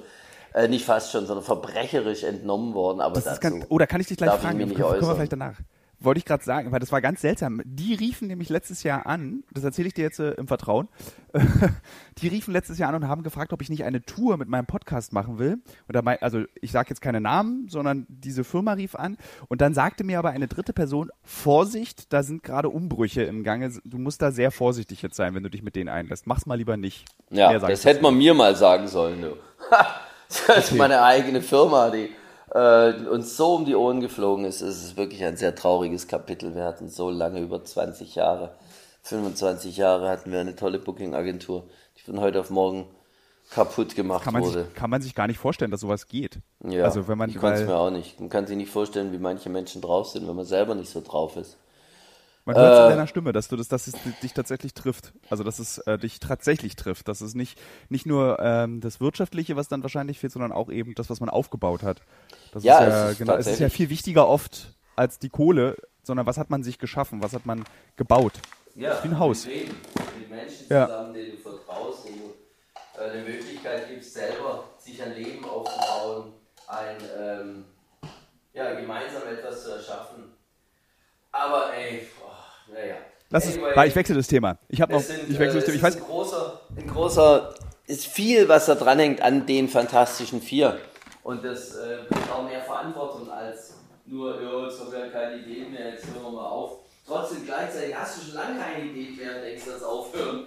[0.55, 3.03] äh, nicht fast schon, sondern verbrecherisch entnommen worden.
[3.03, 4.59] Aber das dazu ganz, oder kann ich dich gleich fragen?
[4.59, 5.57] Kommen wir vielleicht danach.
[5.99, 7.63] Wollte ich gerade sagen, weil das war ganz seltsam.
[7.65, 10.89] Die riefen nämlich letztes Jahr an, das erzähle ich dir jetzt äh, im Vertrauen,
[12.19, 14.67] die riefen letztes Jahr an und haben gefragt, ob ich nicht eine Tour mit meinem
[14.67, 15.59] Podcast machen will.
[15.89, 19.17] Und mein, also ich sage jetzt keine Namen, sondern diese Firma rief an
[19.49, 23.73] und dann sagte mir aber eine dritte Person, Vorsicht, da sind gerade Umbrüche im Gange,
[23.85, 26.27] du musst da sehr vorsichtig jetzt sein, wenn du dich mit denen einlässt.
[26.27, 27.07] Mach's mal lieber nicht.
[27.31, 29.37] Ja, das hätte man mir mal sagen sollen, du.
[30.47, 32.11] das ist meine eigene Firma, die
[32.57, 34.63] äh, uns so um die Ohren geflogen ist.
[34.63, 36.55] Es ist wirklich ein sehr trauriges Kapitel.
[36.55, 38.55] Wir hatten so lange, über 20 Jahre,
[39.03, 41.65] 25 Jahre hatten wir eine tolle Booking-Agentur,
[41.97, 42.87] die von heute auf morgen
[43.51, 44.65] kaputt gemacht kann wurde.
[44.65, 46.41] Sich, kann man sich gar nicht vorstellen, dass sowas geht.
[46.65, 48.19] Ja, also wenn man, ich kann es mir auch nicht.
[48.19, 51.01] Man kann sich nicht vorstellen, wie manche Menschen drauf sind, wenn man selber nicht so
[51.01, 51.57] drauf ist.
[52.47, 55.13] Man hört es äh, in deiner Stimme, dass du das, dass es dich tatsächlich trifft.
[55.29, 57.09] Also dass es äh, dich tatsächlich trifft.
[57.09, 60.95] Dass es nicht, nicht nur ähm, das Wirtschaftliche, was dann wahrscheinlich fehlt, sondern auch eben
[60.95, 62.03] das, was man aufgebaut hat.
[62.53, 65.29] Das ja, ist ja, es ist genau, es ist ja viel wichtiger oft als die
[65.29, 67.65] Kohle, sondern was hat man sich geschaffen, was hat man
[67.97, 68.35] gebaut.
[68.77, 69.45] Ja, wie ein Haus.
[69.47, 69.67] Mit,
[70.19, 70.87] mit Menschen ja.
[70.87, 76.33] zusammen, denen du vertraust, denen du äh, eine Möglichkeit gibst, selber sich ein Leben aufzubauen,
[76.69, 77.65] ein ähm,
[78.53, 80.36] ja, gemeinsam etwas zu erschaffen.
[83.31, 84.59] Lass anyway, es, ich wechsle das Thema.
[84.69, 85.77] Ich habe noch, sind, ich wechsle das äh, Thema.
[85.77, 87.55] Ich weiß, ein großer, ein großer,
[87.87, 90.79] ist viel, was da dranhängt an den Fantastischen Vier.
[91.23, 91.99] Und das äh,
[92.33, 93.75] auch mehr Verantwortung als
[94.07, 96.79] nur, ja, jetzt haben wir keine Ideen mehr, jetzt hören wir mal auf.
[97.07, 100.47] Trotzdem gleichzeitig hast du schon lange keine Idee mehr und denkst, das aufhören.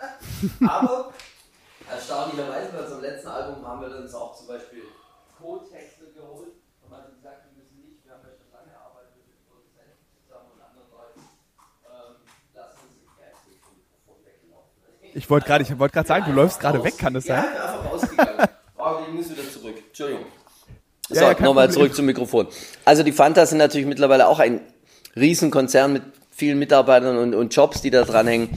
[0.68, 1.12] Aber
[1.90, 4.84] erstaunlicherweise bei unserem letzten Album haben wir uns auch zum Beispiel
[5.36, 9.20] Co-Texte geholt und man hat gesagt, wir müssen nicht, wir haben ja schon lange gearbeitet
[9.20, 11.20] mit den Produzenten zusammen und anderen Leuten.
[11.84, 12.24] Ähm,
[12.56, 14.76] lassen uns im Mikrofon weglaufen.
[15.14, 17.44] Ich wollte gerade wollt sagen, du läufst gerade weg, kann das sein?
[17.54, 18.48] Ja, einfach rausgegangen.
[18.80, 19.74] Oh, die müssen wieder zurück.
[19.88, 20.24] Entschuldigung.
[21.08, 22.46] So, ja, ja, nochmal zurück zum Mikrofon.
[22.84, 24.60] Also die Fanta sind natürlich mittlerweile auch ein
[25.16, 28.56] Riesenkonzern mit vielen Mitarbeitern und, und Jobs, die da dranhängen.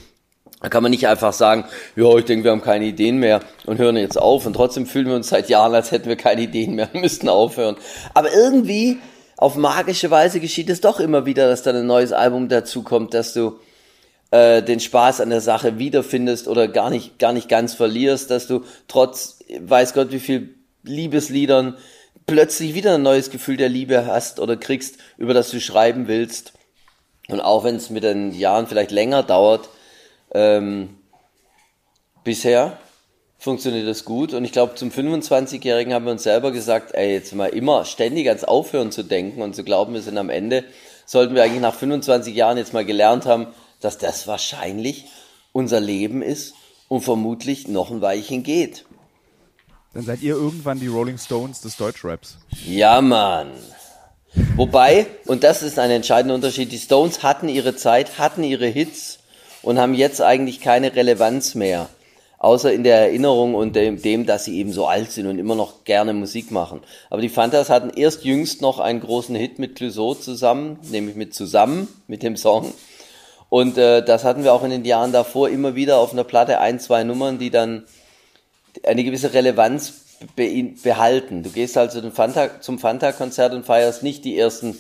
[0.62, 3.80] Da kann man nicht einfach sagen, ja, ich denke, wir haben keine Ideen mehr und
[3.80, 4.46] hören jetzt auf.
[4.46, 7.30] Und trotzdem fühlen wir uns seit Jahren, als hätten wir keine Ideen mehr und müssten
[7.30, 7.78] aufhören.
[8.14, 9.00] Aber irgendwie,
[9.38, 13.34] auf magische Weise geschieht es doch immer wieder, dass dann ein neues Album dazukommt, dass
[13.34, 13.60] du
[14.32, 18.48] äh, den Spaß an der Sache wiederfindest oder gar nicht, gar nicht ganz verlierst, dass
[18.48, 21.78] du trotz, weiß Gott, wie viel Liebesliedern
[22.26, 26.54] plötzlich wieder ein neues Gefühl der Liebe hast oder kriegst, über das du schreiben willst.
[27.28, 29.70] Und auch wenn es mit den Jahren vielleicht länger dauert,
[30.34, 30.98] ähm,
[32.24, 32.78] bisher
[33.38, 34.34] funktioniert das gut.
[34.34, 38.28] Und ich glaube, zum 25-Jährigen haben wir uns selber gesagt, ey, jetzt mal immer ständig
[38.28, 40.64] ans Aufhören zu denken und zu glauben, wir sind am Ende,
[41.06, 43.48] sollten wir eigentlich nach 25 Jahren jetzt mal gelernt haben,
[43.82, 45.06] dass das wahrscheinlich
[45.52, 46.54] unser Leben ist
[46.88, 48.86] und vermutlich noch ein Weilchen geht.
[49.94, 52.38] Dann seid ihr irgendwann die Rolling Stones des Deutschraps.
[52.66, 53.52] Ja, Mann.
[54.56, 59.20] Wobei, und das ist ein entscheidender Unterschied, die Stones hatten ihre Zeit, hatten ihre Hits
[59.62, 61.90] und haben jetzt eigentlich keine Relevanz mehr.
[62.38, 65.54] Außer in der Erinnerung und dem, dem, dass sie eben so alt sind und immer
[65.54, 66.82] noch gerne Musik machen.
[67.10, 71.36] Aber die Fantas hatten erst jüngst noch einen großen Hit mit Clouseau zusammen, nämlich mit
[71.36, 72.74] Zusammen, mit dem Song.
[73.52, 76.62] Und äh, das hatten wir auch in den Jahren davor immer wieder auf einer Platte
[76.62, 77.84] ein, zwei Nummern, die dann
[78.86, 80.06] eine gewisse Relevanz
[80.38, 81.44] be behalten.
[81.44, 84.78] Du gehst also Fanta, zum Fanta-Konzert und feierst nicht die ersten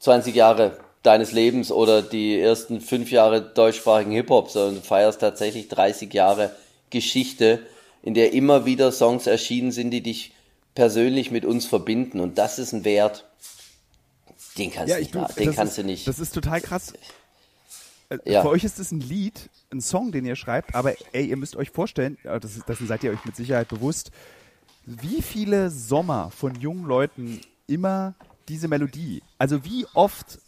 [0.00, 5.68] 20 Jahre deines Lebens oder die ersten fünf Jahre deutschsprachigen Hip-Hop, sondern du feierst tatsächlich
[5.68, 6.54] 30 Jahre
[6.90, 7.60] Geschichte,
[8.02, 10.34] in der immer wieder Songs erschienen sind, die dich
[10.74, 12.20] persönlich mit uns verbinden.
[12.20, 13.24] Und das ist ein Wert,
[14.58, 16.06] den kannst, ja, nicht, du, den kannst ist, du nicht.
[16.06, 16.92] Das ist total krass.
[18.12, 18.42] Äh, ja.
[18.42, 21.56] Für euch ist es ein Lied, ein Song, den ihr schreibt, aber ey, ihr müsst
[21.56, 24.10] euch vorstellen, das, das seid ihr euch mit Sicherheit bewusst,
[24.84, 28.14] wie viele Sommer von jungen Leuten immer
[28.48, 30.40] diese Melodie, also wie oft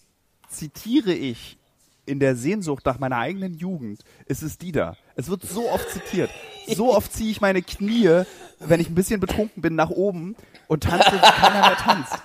[0.48, 1.58] zitiere ich
[2.06, 4.96] in der Sehnsucht nach meiner eigenen Jugend, ist es die da.
[5.16, 6.30] Es wird so oft zitiert.
[6.66, 8.24] So oft ziehe ich meine Knie,
[8.58, 10.36] wenn ich ein bisschen betrunken bin, nach oben
[10.68, 12.18] und tanze, wie keiner mehr tanzt.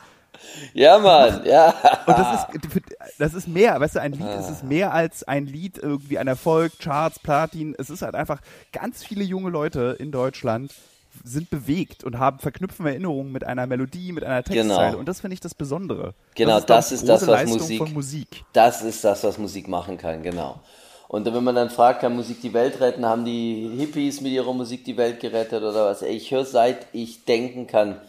[0.73, 1.73] Ja, Mann, ja.
[2.05, 2.81] Und das ist,
[3.17, 4.39] das ist mehr, weißt du, ein Lied ah.
[4.39, 7.75] ist es mehr als ein Lied, irgendwie ein Erfolg, Charts, Platin.
[7.77, 8.41] Es ist halt einfach
[8.71, 10.71] ganz viele junge Leute in Deutschland
[11.23, 14.91] sind bewegt und haben verknüpfen Erinnerungen mit einer Melodie, mit einer Textzeile.
[14.91, 14.99] Genau.
[14.99, 16.13] Und das finde ich das Besondere.
[16.35, 18.27] Genau, das ist, das, ist das, was Musik, Musik.
[18.53, 20.59] Das ist das, was Musik machen kann, genau.
[21.07, 24.53] Und wenn man dann fragt, kann Musik die Welt retten, haben die Hippies mit ihrer
[24.53, 26.03] Musik die Welt gerettet oder was?
[26.03, 27.99] Ich höre seit ich denken kann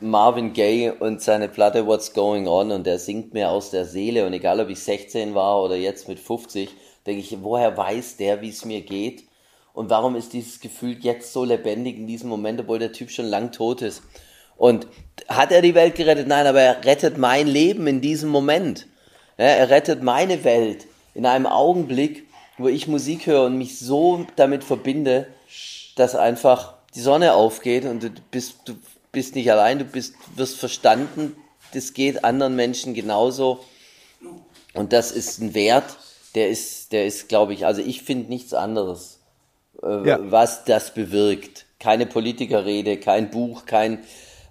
[0.00, 4.26] Marvin Gaye und seine Platte What's Going On und der singt mir aus der Seele
[4.26, 6.70] und egal ob ich 16 war oder jetzt mit 50,
[7.06, 9.24] denke ich, woher weiß der, wie es mir geht?
[9.72, 13.26] Und warum ist dieses Gefühl jetzt so lebendig in diesem Moment, obwohl der Typ schon
[13.26, 14.02] lang tot ist?
[14.56, 14.86] Und
[15.28, 16.28] hat er die Welt gerettet?
[16.28, 18.86] Nein, aber er rettet mein Leben in diesem Moment.
[19.36, 22.26] Er rettet meine Welt in einem Augenblick,
[22.56, 25.26] wo ich Musik höre und mich so damit verbinde,
[25.96, 28.74] dass einfach die Sonne aufgeht und du bist, du
[29.14, 31.34] bist nicht allein, du bist, wirst verstanden,
[31.72, 33.64] das geht anderen Menschen genauso.
[34.74, 35.96] Und das ist ein Wert,
[36.34, 39.20] der ist, der ist, glaube ich, also ich finde nichts anderes
[39.82, 40.18] äh, ja.
[40.20, 41.66] was das bewirkt.
[41.78, 43.98] Keine Politikerrede, kein Buch, kein,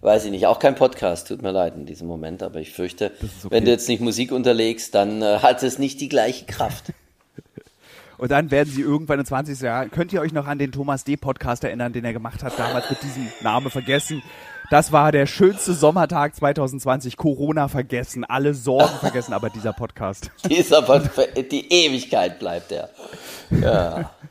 [0.02, 3.12] weiß ich nicht, auch kein Podcast, tut mir leid in diesem Moment, aber ich fürchte,
[3.20, 3.48] okay.
[3.50, 6.94] wenn du jetzt nicht Musik unterlegst, dann äh, hat es nicht die gleiche Kraft.
[8.20, 11.04] Und dann werden sie irgendwann in 20 Jahren, könnt ihr euch noch an den Thomas
[11.04, 11.18] D.
[11.18, 14.22] Podcast erinnern, den er gemacht hat, damals mit diesem Namen vergessen.
[14.70, 17.18] Das war der schönste Sommertag 2020.
[17.18, 20.32] Corona vergessen, alle Sorgen vergessen, aber dieser Podcast.
[20.50, 22.90] dieser Podcast, die Ewigkeit bleibt er.
[23.52, 24.12] Ja.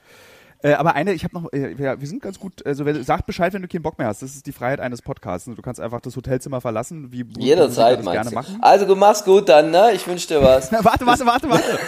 [0.64, 3.62] Äh, aber eine, ich habe noch, äh, wir sind ganz gut, also sag Bescheid, wenn
[3.62, 4.22] du keinen Bock mehr hast.
[4.22, 5.50] Das ist die Freiheit eines Podcasts.
[5.52, 8.58] Du kannst einfach das Hotelzimmer verlassen, wie Jederzeit, das gerne machen.
[8.62, 9.90] Also du machst gut dann, ne?
[9.92, 10.70] Ich wünsche dir was.
[10.70, 11.78] Na, warte, warte, warte, warte.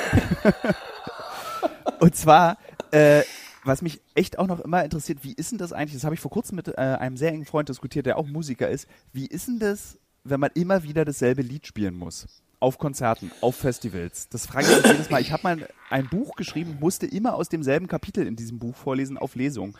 [2.00, 2.56] Und zwar,
[2.90, 3.22] äh,
[3.64, 6.20] was mich echt auch noch immer interessiert, wie ist denn das eigentlich, das habe ich
[6.20, 9.48] vor kurzem mit äh, einem sehr engen Freund diskutiert, der auch Musiker ist, wie ist
[9.48, 12.26] denn das, wenn man immer wieder dasselbe Lied spielen muss?
[12.64, 14.30] auf Konzerten, auf Festivals.
[14.30, 15.20] Das frage ich mich jedes Mal.
[15.20, 19.18] Ich habe mal ein Buch geschrieben, musste immer aus demselben Kapitel in diesem Buch vorlesen
[19.18, 19.76] auf Lesung.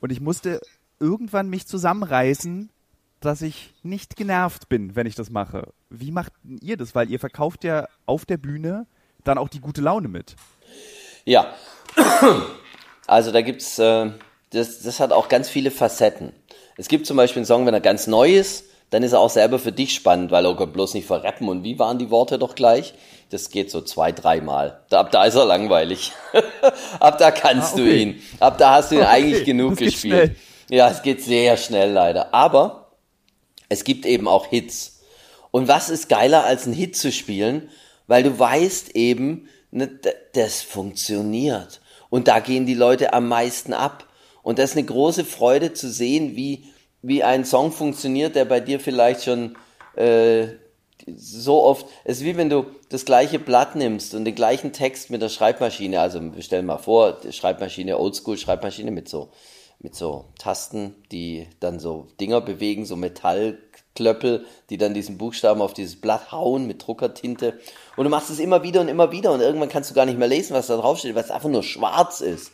[0.00, 0.58] Und ich musste
[0.98, 2.70] irgendwann mich zusammenreißen,
[3.20, 5.74] dass ich nicht genervt bin, wenn ich das mache.
[5.90, 6.94] Wie macht ihr das?
[6.94, 8.86] Weil ihr verkauft ja auf der Bühne
[9.24, 10.34] dann auch die gute Laune mit.
[11.26, 11.54] Ja,
[13.12, 14.10] also da gibt's, äh,
[14.50, 16.32] das, das hat auch ganz viele Facetten.
[16.78, 19.30] Es gibt zum Beispiel einen Song, wenn er ganz neu ist, dann ist er auch
[19.30, 21.48] selber für dich spannend, weil er bloß nicht verrappen.
[21.48, 22.94] Und wie waren die Worte doch gleich?
[23.30, 24.80] Das geht so zwei, dreimal.
[24.90, 26.12] Ab da ist er langweilig.
[27.00, 27.84] Ab da kannst ah, okay.
[27.84, 28.22] du ihn.
[28.40, 30.36] Ab da hast du ihn okay, eigentlich genug gespielt.
[30.70, 32.32] Ja, es geht sehr schnell leider.
[32.32, 32.92] Aber
[33.68, 35.00] es gibt eben auch Hits.
[35.50, 37.68] Und was ist geiler als ein Hit zu spielen?
[38.06, 39.90] Weil du weißt eben, ne,
[40.32, 41.81] das funktioniert.
[42.12, 44.06] Und da gehen die Leute am meisten ab.
[44.42, 46.66] Und das ist eine große Freude zu sehen, wie
[47.00, 49.56] wie ein Song funktioniert, der bei dir vielleicht schon
[49.96, 50.48] äh,
[51.16, 55.08] so oft, es ist wie wenn du das gleiche Blatt nimmst und den gleichen Text
[55.08, 59.30] mit der Schreibmaschine, also wir stellen mal vor, Schreibmaschine, Oldschool Schreibmaschine mit so
[59.80, 65.72] mit so Tasten, die dann so Dinger bewegen, so Metallklöppel, die dann diesen Buchstaben auf
[65.72, 67.58] dieses Blatt hauen mit Druckertinte.
[67.96, 70.18] Und du machst es immer wieder und immer wieder und irgendwann kannst du gar nicht
[70.18, 72.52] mehr lesen, was da drauf steht, weil es einfach nur schwarz ist.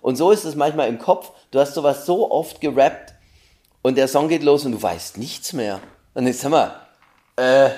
[0.00, 1.30] Und so ist es manchmal im Kopf.
[1.50, 3.14] Du hast sowas so oft gerappt
[3.82, 5.80] und der Song geht los und du weißt nichts mehr.
[6.14, 6.74] Und jetzt sag mal,
[7.36, 7.70] äh,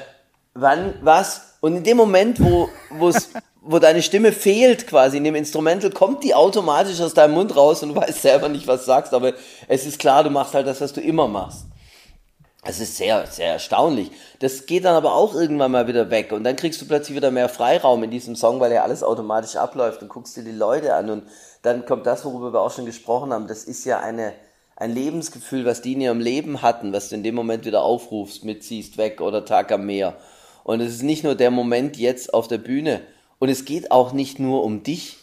[0.54, 1.56] wann, was?
[1.60, 3.28] Und in dem Moment, wo, wo's,
[3.60, 7.82] wo deine Stimme fehlt quasi in dem Instrumental, kommt die automatisch aus deinem Mund raus
[7.82, 9.34] und du weißt selber nicht, was du sagst, aber
[9.68, 11.66] es ist klar, du machst halt das, was du immer machst.
[12.64, 14.12] Es ist sehr, sehr erstaunlich.
[14.38, 17.32] Das geht dann aber auch irgendwann mal wieder weg und dann kriegst du plötzlich wieder
[17.32, 20.94] mehr Freiraum in diesem Song, weil ja alles automatisch abläuft und guckst dir die Leute
[20.94, 21.24] an und
[21.62, 23.48] dann kommt das, worüber wir auch schon gesprochen haben.
[23.48, 24.32] Das ist ja eine,
[24.76, 28.44] ein Lebensgefühl, was die in ihrem Leben hatten, was du in dem Moment wieder aufrufst,
[28.44, 30.16] mitziehst weg oder Tag am Meer.
[30.62, 33.00] Und es ist nicht nur der Moment jetzt auf der Bühne.
[33.40, 35.18] Und es geht auch nicht nur um dich.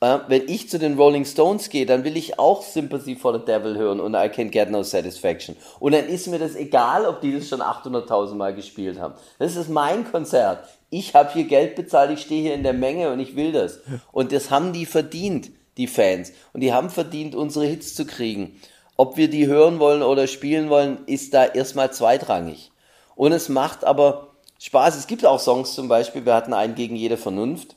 [0.00, 3.76] Wenn ich zu den Rolling Stones gehe, dann will ich auch Sympathy for the Devil
[3.76, 5.56] hören und I Can't Get No Satisfaction.
[5.78, 9.12] Und dann ist mir das egal, ob die das schon 800.000 Mal gespielt haben.
[9.38, 10.66] Das ist mein Konzert.
[10.88, 13.80] Ich habe hier Geld bezahlt, ich stehe hier in der Menge und ich will das.
[14.10, 16.32] Und das haben die verdient, die Fans.
[16.54, 18.58] Und die haben verdient, unsere Hits zu kriegen.
[18.96, 22.72] Ob wir die hören wollen oder spielen wollen, ist da erstmal zweitrangig.
[23.16, 24.28] Und es macht aber
[24.58, 24.96] Spaß.
[24.96, 27.76] Es gibt auch Songs zum Beispiel, wir hatten einen gegen jede Vernunft.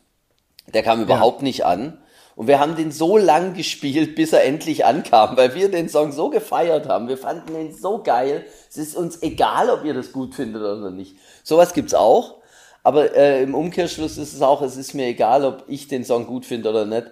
[0.74, 1.44] Der kam überhaupt ja.
[1.44, 1.98] nicht an.
[2.36, 6.12] Und wir haben den so lang gespielt, bis er endlich ankam, weil wir den Song
[6.12, 7.08] so gefeiert haben.
[7.08, 8.46] Wir fanden ihn so geil.
[8.70, 11.16] Es ist uns egal, ob ihr das gut findet oder nicht.
[11.44, 12.36] Sowas gibt's auch.
[12.82, 16.28] Aber äh, im Umkehrschluss ist es auch, es ist mir egal, ob ich den Song
[16.28, 17.12] gut finde oder nicht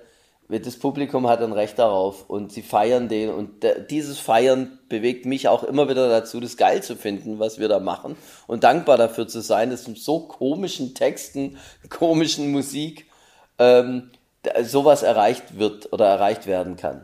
[0.60, 5.48] das Publikum hat ein Recht darauf und sie feiern den und dieses Feiern bewegt mich
[5.48, 8.18] auch immer wieder dazu, das geil zu finden, was wir da machen
[8.48, 11.58] und dankbar dafür zu sein, dass mit so komischen Texten,
[11.90, 13.06] komischen Musik
[13.60, 14.12] ähm,
[14.64, 17.02] sowas erreicht wird oder erreicht werden kann.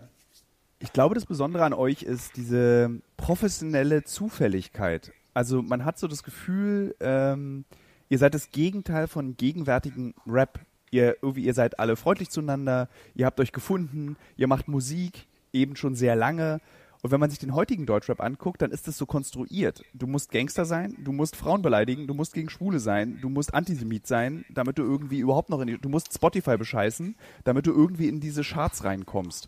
[0.80, 5.12] Ich glaube, das Besondere an euch ist diese professionelle Zufälligkeit.
[5.34, 7.66] Also man hat so das Gefühl, ähm,
[8.10, 10.60] ihr seid das Gegenteil von gegenwärtigen Rap
[10.92, 15.76] ihr irgendwie, ihr seid alle freundlich zueinander, ihr habt euch gefunden, ihr macht Musik, eben
[15.76, 16.60] schon sehr lange.
[17.08, 19.82] Und wenn man sich den heutigen Deutschrap anguckt, dann ist es so konstruiert.
[19.94, 23.54] Du musst Gangster sein, du musst Frauen beleidigen, du musst gegen Schwule sein, du musst
[23.54, 27.72] Antisemit sein, damit du irgendwie überhaupt noch in die, du musst Spotify bescheißen, damit du
[27.72, 29.48] irgendwie in diese Charts reinkommst.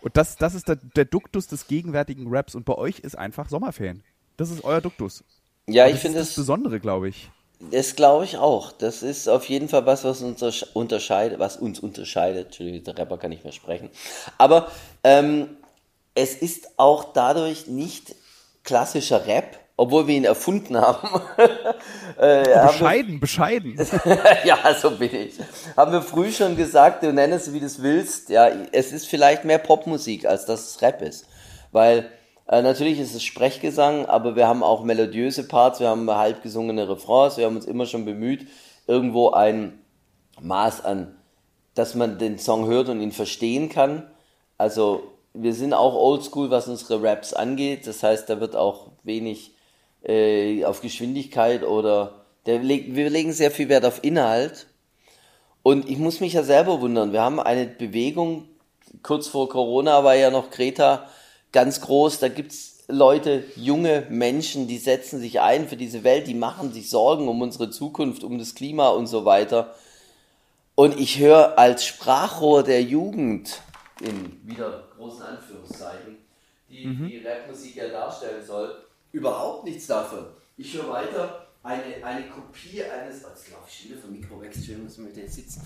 [0.00, 3.48] Und das, das ist der, der Duktus des gegenwärtigen Raps und bei euch ist einfach
[3.48, 4.04] Sommerferien.
[4.36, 5.24] Das ist euer Duktus.
[5.66, 7.32] Ja, ich finde das, das Besondere, glaube ich.
[7.72, 8.70] Das glaube ich auch.
[8.70, 10.40] Das ist auf jeden Fall was, was uns
[10.74, 12.46] unterscheidet, was uns unterscheidet.
[12.46, 13.90] Entschuldigung, der Rapper kann nicht mehr sprechen.
[14.38, 14.70] Aber
[15.02, 15.48] ähm,
[16.14, 18.14] es ist auch dadurch nicht
[18.64, 21.08] klassischer Rap, obwohl wir ihn erfunden haben.
[22.18, 23.88] äh, bescheiden, haben wir, bescheiden.
[24.44, 25.34] ja, so bin ich.
[25.76, 28.28] Haben wir früh schon gesagt, du nennst es wie du es willst.
[28.28, 31.26] Ja, es ist vielleicht mehr Popmusik, als dass es Rap ist.
[31.72, 32.10] Weil
[32.46, 36.88] äh, natürlich ist es Sprechgesang, aber wir haben auch melodiöse Parts, wir haben halb gesungene
[36.88, 38.46] Refrains, wir haben uns immer schon bemüht,
[38.86, 39.80] irgendwo ein
[40.40, 41.16] Maß an,
[41.74, 44.10] dass man den Song hört und ihn verstehen kann.
[44.58, 45.02] Also
[45.34, 47.86] wir sind auch oldschool, was unsere Raps angeht.
[47.86, 49.52] Das heißt, da wird auch wenig
[50.04, 54.66] äh, auf Geschwindigkeit oder der, wir legen sehr viel Wert auf Inhalt.
[55.62, 57.12] Und ich muss mich ja selber wundern.
[57.12, 58.48] Wir haben eine Bewegung,
[59.02, 61.08] kurz vor Corona war ja noch Greta
[61.52, 62.18] ganz groß.
[62.18, 66.90] Da gibt's Leute, junge Menschen, die setzen sich ein für diese Welt, die machen sich
[66.90, 69.74] Sorgen um unsere Zukunft, um das Klima und so weiter.
[70.74, 73.62] Und ich höre als Sprachrohr der Jugend,
[74.02, 76.16] in wieder großen Anführungszeichen,
[76.68, 77.08] die mhm.
[77.08, 78.74] die Rapmusik ja darstellen soll,
[79.12, 80.26] überhaupt nichts davon.
[80.56, 83.22] Ich höre weiter eine, eine Kopie eines.
[83.24, 84.50] Oh, jetzt laufe ich wieder vom Mikro weg,
[84.82, 85.60] müssen wir jetzt sitzen.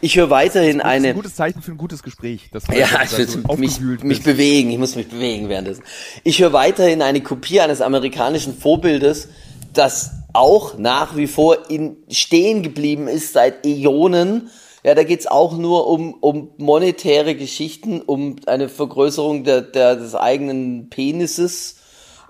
[0.00, 1.08] Ich höre weiterhin das ist eine.
[1.08, 2.50] ein gutes Zeichen für ein gutes Gespräch.
[2.52, 5.82] Das ja, ich will mich, mich bewegen, ich muss mich bewegen währenddessen.
[6.24, 9.28] Ich höre weiterhin eine Kopie eines amerikanischen Vorbildes,
[9.72, 14.50] das auch nach wie vor in, stehen geblieben ist seit Äonen.
[14.82, 20.14] Ja, da geht's auch nur um, um monetäre Geschichten, um eine Vergrößerung der, der, des
[20.14, 21.76] eigenen Penises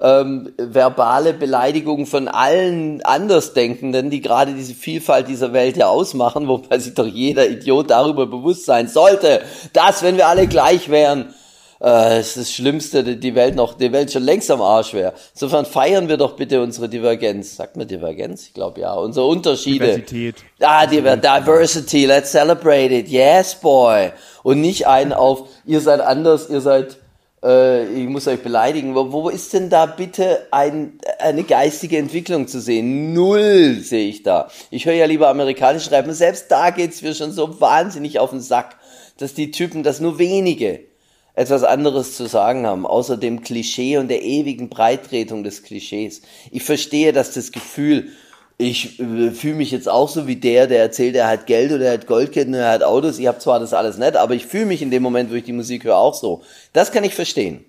[0.00, 6.78] ähm, verbale Beleidigungen von allen Andersdenkenden, die gerade diese Vielfalt dieser Welt ja ausmachen, wobei
[6.78, 9.42] sich doch jeder Idiot darüber bewusst sein sollte,
[9.72, 11.34] dass wenn wir alle gleich wären,
[11.82, 15.14] äh, ist das Schlimmste, die Welt noch, die Welt schon längst am Arsch wäre.
[15.32, 17.56] Insofern feiern wir doch bitte unsere Divergenz.
[17.56, 18.46] Sagt man Divergenz?
[18.46, 18.94] Ich glaube ja.
[18.94, 19.86] Unsere Unterschiede.
[19.86, 20.36] Diversität.
[20.60, 23.08] Ah, Diver Diversity, let's celebrate it.
[23.08, 24.12] Yes, boy.
[24.42, 26.98] Und nicht einen auf, ihr seid anders, ihr seid
[27.42, 32.48] äh, ich muss euch beleidigen, wo, wo ist denn da bitte ein, eine geistige Entwicklung
[32.48, 33.14] zu sehen?
[33.14, 34.50] Null sehe ich da.
[34.70, 38.40] Ich höre ja lieber amerikanisch Rappen, selbst da geht's mir schon so wahnsinnig auf den
[38.40, 38.76] Sack,
[39.16, 40.89] dass die Typen, dass nur wenige
[41.40, 46.20] etwas anderes zu sagen haben, außer dem Klischee und der ewigen Breittretung des Klischees.
[46.50, 48.10] Ich verstehe, dass das Gefühl,
[48.58, 51.86] ich äh, fühle mich jetzt auch so wie der, der erzählt, er hat Geld oder
[51.86, 53.18] er hat Goldketten oder er hat Autos.
[53.18, 55.44] Ich habe zwar das alles nicht, aber ich fühle mich in dem Moment, wo ich
[55.44, 56.42] die Musik höre, auch so.
[56.74, 57.64] Das kann ich verstehen.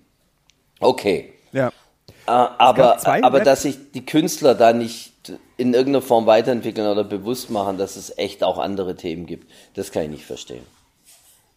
[0.81, 1.31] Okay.
[1.53, 1.69] Ja.
[1.69, 1.71] Äh,
[2.27, 5.13] aber aber dass sich die Künstler da nicht
[5.55, 9.93] in irgendeiner Form weiterentwickeln oder bewusst machen, dass es echt auch andere Themen gibt, das
[9.93, 10.65] kann ich nicht verstehen.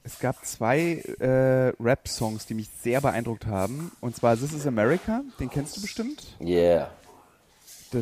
[0.07, 3.91] Es gab zwei äh, Rap-Songs, die mich sehr beeindruckt haben.
[4.01, 6.37] Und zwar This is America, den kennst du bestimmt.
[6.43, 6.91] Yeah.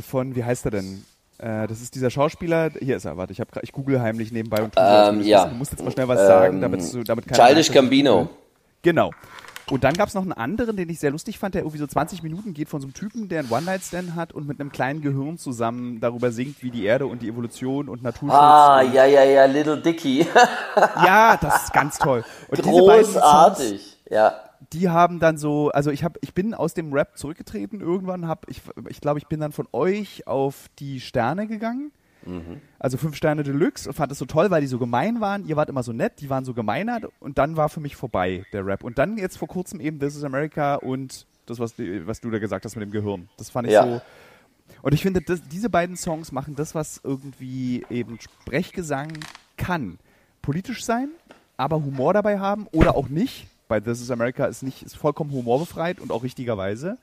[0.09, 1.05] Von, wie heißt er denn?
[1.39, 2.73] Äh, das ist dieser Schauspieler.
[2.81, 5.47] Hier ist er, warte, ich, hab, ich google heimlich nebenbei und tue ähm, ja.
[5.47, 8.29] Du musst jetzt mal schnell was sagen, damit du damit Childish Gambino.
[8.83, 9.13] Genau.
[9.73, 11.87] Und dann gab es noch einen anderen, den ich sehr lustig fand, der irgendwie so
[11.87, 15.01] 20 Minuten geht von so einem Typen, der einen One-Night-Stand hat und mit einem kleinen
[15.01, 18.39] Gehirn zusammen darüber singt, wie die Erde und die Evolution und Naturschutz.
[18.39, 20.27] Ah, ja, ja, ja, Little Dicky.
[20.77, 22.23] ja, das ist ganz toll.
[22.49, 24.35] Und Großartig, ja.
[24.75, 28.47] Die haben dann so, also ich habe, ich bin aus dem Rap zurückgetreten irgendwann, hab,
[28.51, 28.61] ich,
[28.91, 31.93] ich glaube, ich bin dann von euch auf die Sterne gegangen
[32.27, 32.61] Mhm.
[32.79, 35.47] Also fünf Sterne Deluxe und fand es so toll, weil die so gemein waren.
[35.47, 38.45] Ihr wart immer so nett, die waren so gemeiner und dann war für mich vorbei
[38.53, 38.85] der Rap.
[38.85, 42.39] Und dann jetzt vor kurzem eben This is America und das, was, was du da
[42.39, 43.29] gesagt hast mit dem Gehirn.
[43.37, 43.85] Das fand ich ja.
[43.85, 44.03] so.
[44.83, 49.13] Und ich finde, das, diese beiden Songs machen das, was irgendwie eben Sprechgesang
[49.57, 49.99] kann.
[50.41, 51.11] Politisch sein,
[51.57, 53.47] aber Humor dabei haben oder auch nicht.
[53.69, 56.99] Bei This is America ist nicht, ist vollkommen humorbefreit und auch richtigerweise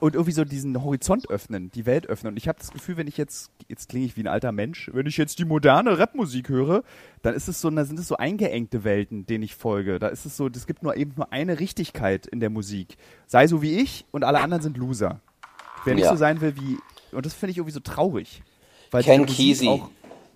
[0.00, 2.32] und irgendwie so diesen Horizont öffnen, die Welt öffnen.
[2.32, 4.90] Und ich habe das Gefühl, wenn ich jetzt, jetzt klinge ich wie ein alter Mensch,
[4.92, 6.82] wenn ich jetzt die moderne Rapmusik höre,
[7.22, 9.98] dann ist es so, da sind es so eingeengte Welten, denen ich folge.
[9.98, 12.96] Da ist es so, es gibt nur eben nur eine Richtigkeit in der Musik.
[13.26, 15.20] Sei so wie ich und alle anderen sind Loser.
[15.84, 16.10] Wer nicht ja.
[16.10, 16.78] so sein will wie,
[17.12, 18.42] und das finde ich irgendwie so traurig.
[18.90, 19.82] Ken Kesey.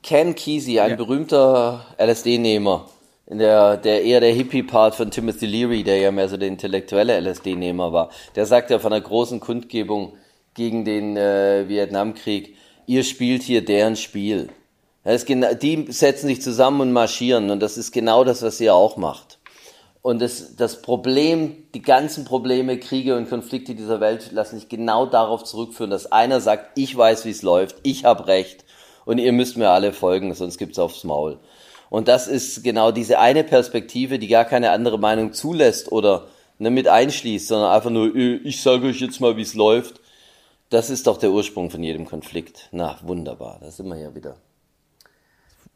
[0.03, 0.97] Ken Kesey, ein ja.
[0.97, 2.89] berühmter LSD-Nehmer
[3.31, 7.19] in der, der eher der Hippie-Part von Timothy Leary, der ja mehr so der intellektuelle
[7.21, 10.17] LSD-Nehmer war, der sagt ja von einer großen Kundgebung
[10.55, 12.57] gegen den äh, Vietnamkrieg,
[12.87, 14.49] ihr spielt hier deren Spiel.
[15.05, 18.97] Das die setzen sich zusammen und marschieren und das ist genau das, was ihr auch
[18.97, 19.39] macht.
[20.03, 25.07] Und das, das Problem, die ganzen Probleme, Kriege und Konflikte dieser Welt lassen sich genau
[25.07, 28.65] darauf zurückführen, dass einer sagt, ich weiß, wie es läuft, ich habe Recht
[29.05, 31.39] und ihr müsst mir alle folgen, sonst gibt's aufs Maul.
[31.91, 36.29] Und das ist genau diese eine Perspektive, die gar keine andere Meinung zulässt oder
[36.59, 40.01] ne, mit einschließt, sondern einfach nur, äh, ich sage euch jetzt mal, wie es läuft.
[40.71, 42.69] Das ist doch der Ursprung von jedem Konflikt.
[42.71, 44.37] Na, wunderbar, da sind wir ja wieder.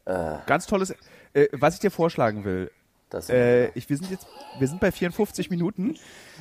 [0.05, 0.95] Äh, Ganz tolles,
[1.33, 2.71] äh, was ich dir vorschlagen will.
[3.29, 4.25] Äh, ich, wir sind jetzt,
[4.57, 5.97] wir sind bei 54 Minuten.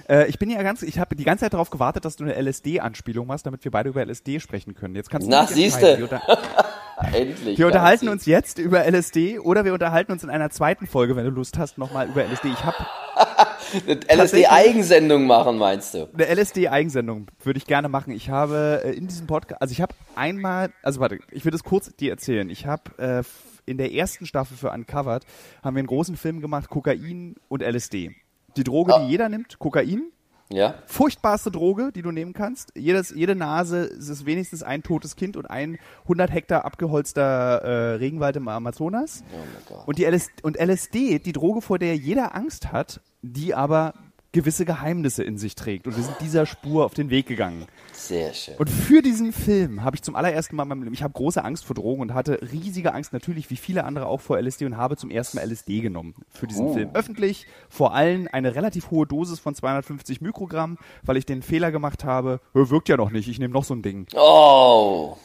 [0.09, 2.35] Äh, ich bin ja ganz, ich habe die ganze Zeit darauf gewartet, dass du eine
[2.41, 4.95] LSD-Anspielung machst, damit wir beide über LSD sprechen können.
[4.95, 6.09] Jetzt kannst du Na, siehste.
[7.13, 7.59] Endlich.
[7.59, 11.25] Wir unterhalten uns jetzt über LSD oder wir unterhalten uns in einer zweiten Folge, wenn
[11.25, 12.49] du Lust hast, nochmal über LSD.
[12.49, 12.77] Ich habe
[14.13, 16.09] LSD-Eigensendung machen, meinst du?
[16.13, 18.13] Eine LSD-Eigensendung würde ich gerne machen.
[18.13, 21.65] Ich habe äh, in diesem Podcast, also ich habe einmal, also warte, ich würde es
[21.65, 22.49] kurz dir erzählen.
[22.51, 23.23] Ich habe äh,
[23.67, 25.25] in der ersten Staffel für Uncovered
[25.63, 28.15] haben wir einen großen Film gemacht, Kokain und LSD.
[28.57, 28.99] Die Droge, oh.
[29.01, 30.13] die jeder nimmt, Kokain.
[30.51, 30.75] Ja.
[30.87, 32.73] Furchtbarste Droge, die du nehmen kannst.
[32.77, 37.23] Jedes, jede Nase ist wenigstens ein totes Kind und ein 100 Hektar abgeholzter
[37.63, 39.25] äh, Regenwald im Amazonas.
[39.71, 43.95] Oh und, die LSD, und LSD, die Droge, vor der jeder Angst hat, die aber
[44.35, 45.87] gewisse Geheimnisse in sich trägt.
[45.87, 47.64] Und wir sind dieser Spur auf den Weg gegangen.
[47.93, 48.57] Sehr schön.
[48.57, 51.43] Und für diesen Film habe ich zum allerersten Mal in meinem Leben, ich habe große
[51.43, 54.76] Angst vor Drogen und hatte riesige Angst natürlich, wie viele andere auch vor LSD und
[54.76, 56.74] habe zum ersten Mal LSD genommen für diesen oh.
[56.74, 56.91] Film.
[56.93, 62.05] Öffentlich, vor allem eine relativ hohe Dosis von 250 Mikrogramm, weil ich den Fehler gemacht
[62.05, 64.07] habe, wirkt ja noch nicht, ich nehme noch so ein Ding.
[64.14, 65.16] Oh,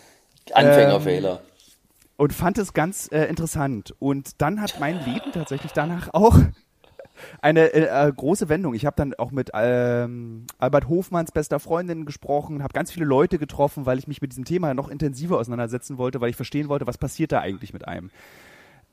[0.54, 1.32] Anfängerfehler.
[1.32, 1.50] Ähm,
[2.18, 3.96] und fand es ganz äh, interessant.
[3.98, 6.38] Und dann hat mein Leben tatsächlich danach auch
[7.42, 8.74] eine äh, äh, große Wendung.
[8.74, 13.38] Ich habe dann auch mit ähm, Albert Hofmanns bester Freundin gesprochen, habe ganz viele Leute
[13.38, 16.88] getroffen, weil ich mich mit diesem Thema noch intensiver auseinandersetzen wollte, weil ich verstehen wollte,
[16.88, 18.10] was passiert da eigentlich mit einem.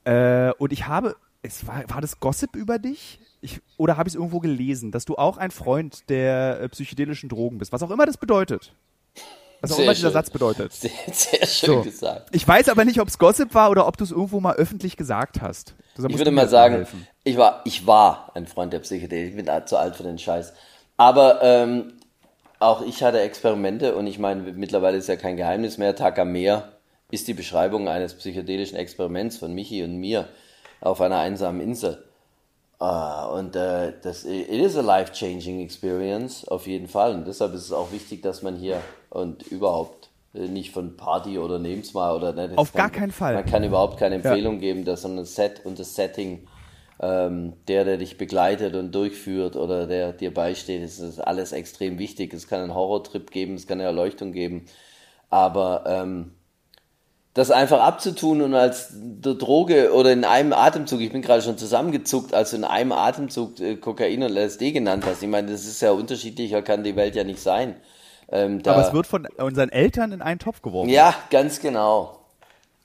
[0.04, 3.20] Äh, und ich habe, es war, war das Gossip über dich?
[3.40, 7.28] Ich, oder habe ich es irgendwo gelesen, dass du auch ein Freund der äh, psychedelischen
[7.28, 8.74] Drogen bist, was auch immer das bedeutet.
[9.60, 10.72] Was auch sehr immer dieser Satz bedeutet.
[10.74, 11.82] Sehr, sehr schön so.
[11.82, 12.28] gesagt.
[12.32, 14.96] Ich weiß aber nicht, ob es Gossip war oder ob du es irgendwo mal öffentlich
[14.96, 15.74] gesagt hast.
[15.96, 16.86] Ich würde mal sagen,
[17.24, 19.30] ich war, ich war ein Freund der Psychedelik.
[19.30, 20.52] Ich bin zu alt für den Scheiß.
[20.96, 21.94] Aber ähm,
[22.58, 25.96] auch ich hatte Experimente und ich meine, mittlerweile ist ja kein Geheimnis mehr.
[25.96, 26.72] Takamea
[27.10, 30.28] ist die Beschreibung eines psychedelischen Experiments von Michi und mir
[30.80, 32.04] auf einer einsamen Insel.
[32.78, 37.14] Uh, und uh, das it is a life-changing experience auf jeden Fall.
[37.14, 41.38] Und deshalb ist es auch wichtig, dass man hier und überhaupt äh, nicht von Party
[41.38, 42.58] oder nehm's mal oder nicht.
[42.58, 43.34] Auf gar keinen Fall.
[43.34, 44.60] Man kann überhaupt keine Empfehlung ja.
[44.60, 46.46] geben, dass so ein Set und das Setting
[47.00, 51.98] ähm, der, der dich begleitet und durchführt oder der dir beisteht, ist das alles extrem
[51.98, 52.32] wichtig.
[52.32, 54.66] Es kann einen Horrortrip geben, es kann eine Erleuchtung geben,
[55.28, 56.32] aber ähm,
[57.36, 62.32] das einfach abzutun und als Droge oder in einem Atemzug, ich bin gerade schon zusammengezuckt,
[62.32, 65.22] als du in einem Atemzug äh, Kokain und LSD genannt hast.
[65.22, 67.76] Ich meine, das ist ja unterschiedlicher, kann die Welt ja nicht sein.
[68.32, 70.88] Ähm, Aber es wird von unseren Eltern in einen Topf geworfen.
[70.88, 72.20] Ja, ganz genau.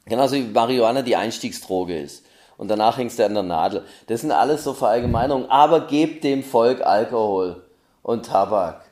[0.06, 2.26] Genauso wie Marihuana die Einstiegsdroge ist.
[2.58, 3.86] Und danach hängst du an der Nadel.
[4.08, 5.50] Das sind alles so Verallgemeinerungen.
[5.50, 7.64] Aber gebt dem Volk Alkohol
[8.04, 8.84] und Tabak,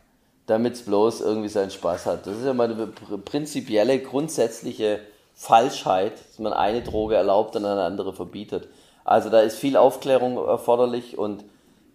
[0.45, 2.26] damit es bloß irgendwie seinen Spaß hat.
[2.26, 2.76] Das ist ja meine
[3.26, 5.01] prinzipielle, grundsätzliche
[5.39, 8.67] Falschheit, dass man eine Droge erlaubt und eine andere verbietet.
[9.05, 11.45] Also da ist viel Aufklärung erforderlich und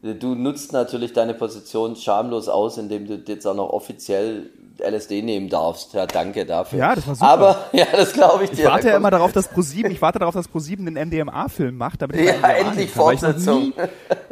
[0.03, 4.49] du nutzt natürlich deine Position schamlos aus, indem du jetzt auch noch offiziell
[4.79, 5.95] LSD nehmen darfst.
[5.95, 6.79] Ja, danke dafür.
[6.79, 7.29] Ja, das war super.
[7.29, 8.65] Aber, ja, das glaube ich dir.
[8.65, 12.03] Ich warte ja immer darauf, dass ProSieben, ich warte darauf, dass ProSieben einen MDMA-Film macht,
[12.03, 13.73] damit ich Ja, endlich Fortsetzung.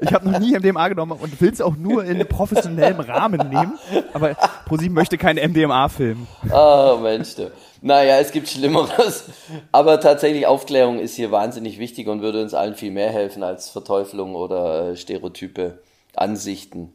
[0.01, 3.79] Ich habe noch, nie MDMA genommen und will es auch nur in professionellem Rahmen nehmen,
[4.13, 4.35] aber
[4.67, 6.27] ProSieben möchte keinen MDMA-Film.
[6.53, 7.51] Oh, Mensch, du.
[7.83, 9.25] Naja, es gibt Schlimmeres.
[9.73, 13.69] Aber tatsächlich Aufklärung ist hier wahnsinnig wichtig und würde uns allen viel mehr helfen als
[13.69, 15.81] Verteuflung oder äh, Stereotype,
[16.15, 16.93] Ansichten.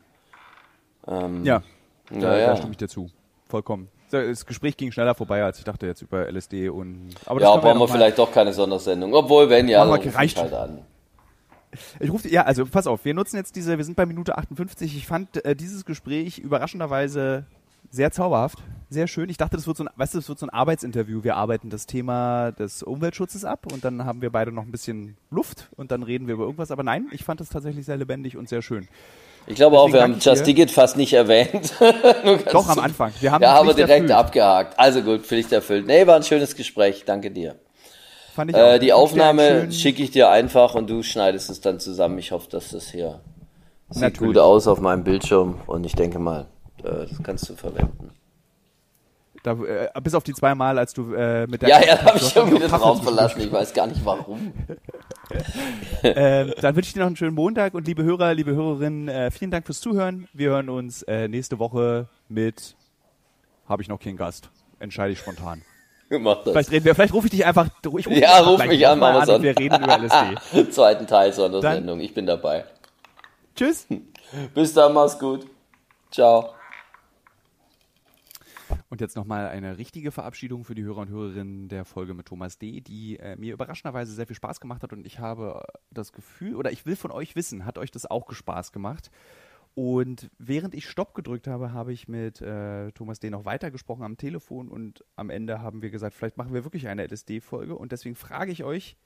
[1.06, 1.62] Ähm, ja,
[2.10, 2.48] da, ja.
[2.48, 3.10] da stimme ich dir zu.
[3.48, 3.90] Vollkommen.
[4.10, 7.10] Das Gespräch ging schneller vorbei, als ich dachte jetzt über LSD und.
[7.26, 9.14] Aber ja, brauchen wir, vielleicht doch keine Sondersendung.
[9.14, 10.80] Obwohl, wenn ja, dann reicht halt an.
[12.00, 14.96] Ich rufe, ja, also pass auf, wir nutzen jetzt diese, wir sind bei Minute 58.
[14.96, 17.46] Ich fand äh, dieses Gespräch überraschenderweise
[17.90, 18.60] sehr zauberhaft,
[18.90, 19.30] sehr schön.
[19.30, 21.24] Ich dachte, das wird so ein, weißt du, das wird so ein Arbeitsinterview.
[21.24, 25.18] Wir arbeiten das Thema des Umweltschutzes ab und dann haben wir beide noch ein bisschen
[25.30, 26.72] Luft und dann reden wir über irgendwas.
[26.72, 28.88] Aber nein, ich fand es tatsächlich sehr lebendig und sehr schön.
[29.46, 31.74] Ich glaube Deswegen auch, wir haben Just Ticket fast nicht erwähnt.
[32.52, 33.12] Doch, am Anfang.
[33.20, 34.12] Wir haben, ja, haben wir direkt erfüllt.
[34.12, 34.80] abgehakt.
[34.80, 35.86] Also gut, Pflicht erfüllt.
[35.86, 37.04] Nee, war ein schönes Gespräch.
[37.06, 37.56] Danke dir.
[38.36, 38.74] Fand ich auch.
[38.74, 42.20] Äh, die Aufnahme schicke ich dir einfach und du schneidest es dann zusammen.
[42.20, 43.20] Ich hoffe, dass das hier
[43.90, 44.34] sieht Natürlich.
[44.34, 46.48] gut aus auf meinem Bildschirm und ich denke mal,
[46.84, 48.12] das kannst du verwenden.
[49.44, 51.70] Da, äh, bis auf die zwei Mal, als du äh, mit der.
[51.70, 53.40] Ja, ja, habe ich irgendwie den Raum verlassen.
[53.40, 54.52] Ich weiß gar nicht warum.
[56.02, 59.32] äh, dann wünsche ich dir noch einen schönen Montag und liebe Hörer, liebe Hörerinnen, äh,
[59.32, 60.28] vielen Dank fürs Zuhören.
[60.34, 62.76] Wir hören uns äh, nächste Woche mit.
[63.70, 64.50] Habe ich noch keinen Gast?
[64.80, 65.62] Entscheide ich spontan.
[66.10, 66.52] Mach das.
[66.52, 67.68] Vielleicht, reden wir, vielleicht rufe ich dich einfach.
[67.68, 70.72] Ich ruf ja, ruf mich an, an und wir reden über LSD.
[70.72, 72.00] Zweiten Teil so einer Sendung.
[72.00, 72.66] Ich bin dabei.
[73.56, 73.88] Tschüss.
[74.54, 75.48] Bis dann, mach's gut.
[76.12, 76.57] Ciao.
[78.90, 82.58] Und jetzt nochmal eine richtige Verabschiedung für die Hörer und Hörerinnen der Folge mit Thomas
[82.58, 86.56] D., die äh, mir überraschenderweise sehr viel Spaß gemacht hat und ich habe das Gefühl,
[86.56, 89.12] oder ich will von euch wissen, hat euch das auch Spaß gemacht?
[89.76, 93.30] Und während ich Stopp gedrückt habe, habe ich mit äh, Thomas D.
[93.30, 97.06] noch weitergesprochen am Telefon und am Ende haben wir gesagt, vielleicht machen wir wirklich eine
[97.06, 98.98] LSD-Folge und deswegen frage ich euch,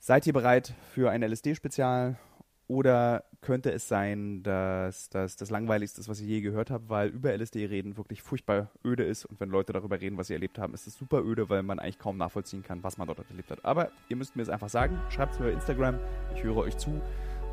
[0.00, 2.18] seid ihr bereit für ein LSD-Spezial
[2.66, 7.08] oder könnte es sein, dass das das Langweiligste ist, was ich je gehört habe, weil
[7.08, 10.58] über LSD reden wirklich furchtbar öde ist und wenn Leute darüber reden, was sie erlebt
[10.58, 13.50] haben, ist es super öde, weil man eigentlich kaum nachvollziehen kann, was man dort erlebt
[13.50, 13.64] hat.
[13.64, 15.98] Aber ihr müsst mir es einfach sagen, schreibt es mir bei Instagram,
[16.34, 17.02] ich höre euch zu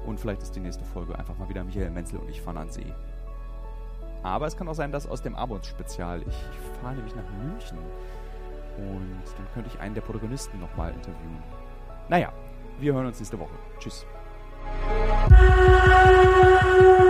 [0.05, 2.69] und vielleicht ist die nächste Folge einfach mal wieder Michael Menzel und ich fahren an
[2.69, 2.93] See.
[4.23, 7.77] Aber es kann auch sein, dass aus dem Abends-Spezial, ich, ich fahre nämlich nach München
[8.77, 11.43] und dann könnte ich einen der Protagonisten nochmal interviewen.
[12.07, 12.31] Naja,
[12.79, 13.55] wir hören uns nächste Woche.
[13.79, 14.05] Tschüss.
[14.63, 17.00] Thank you.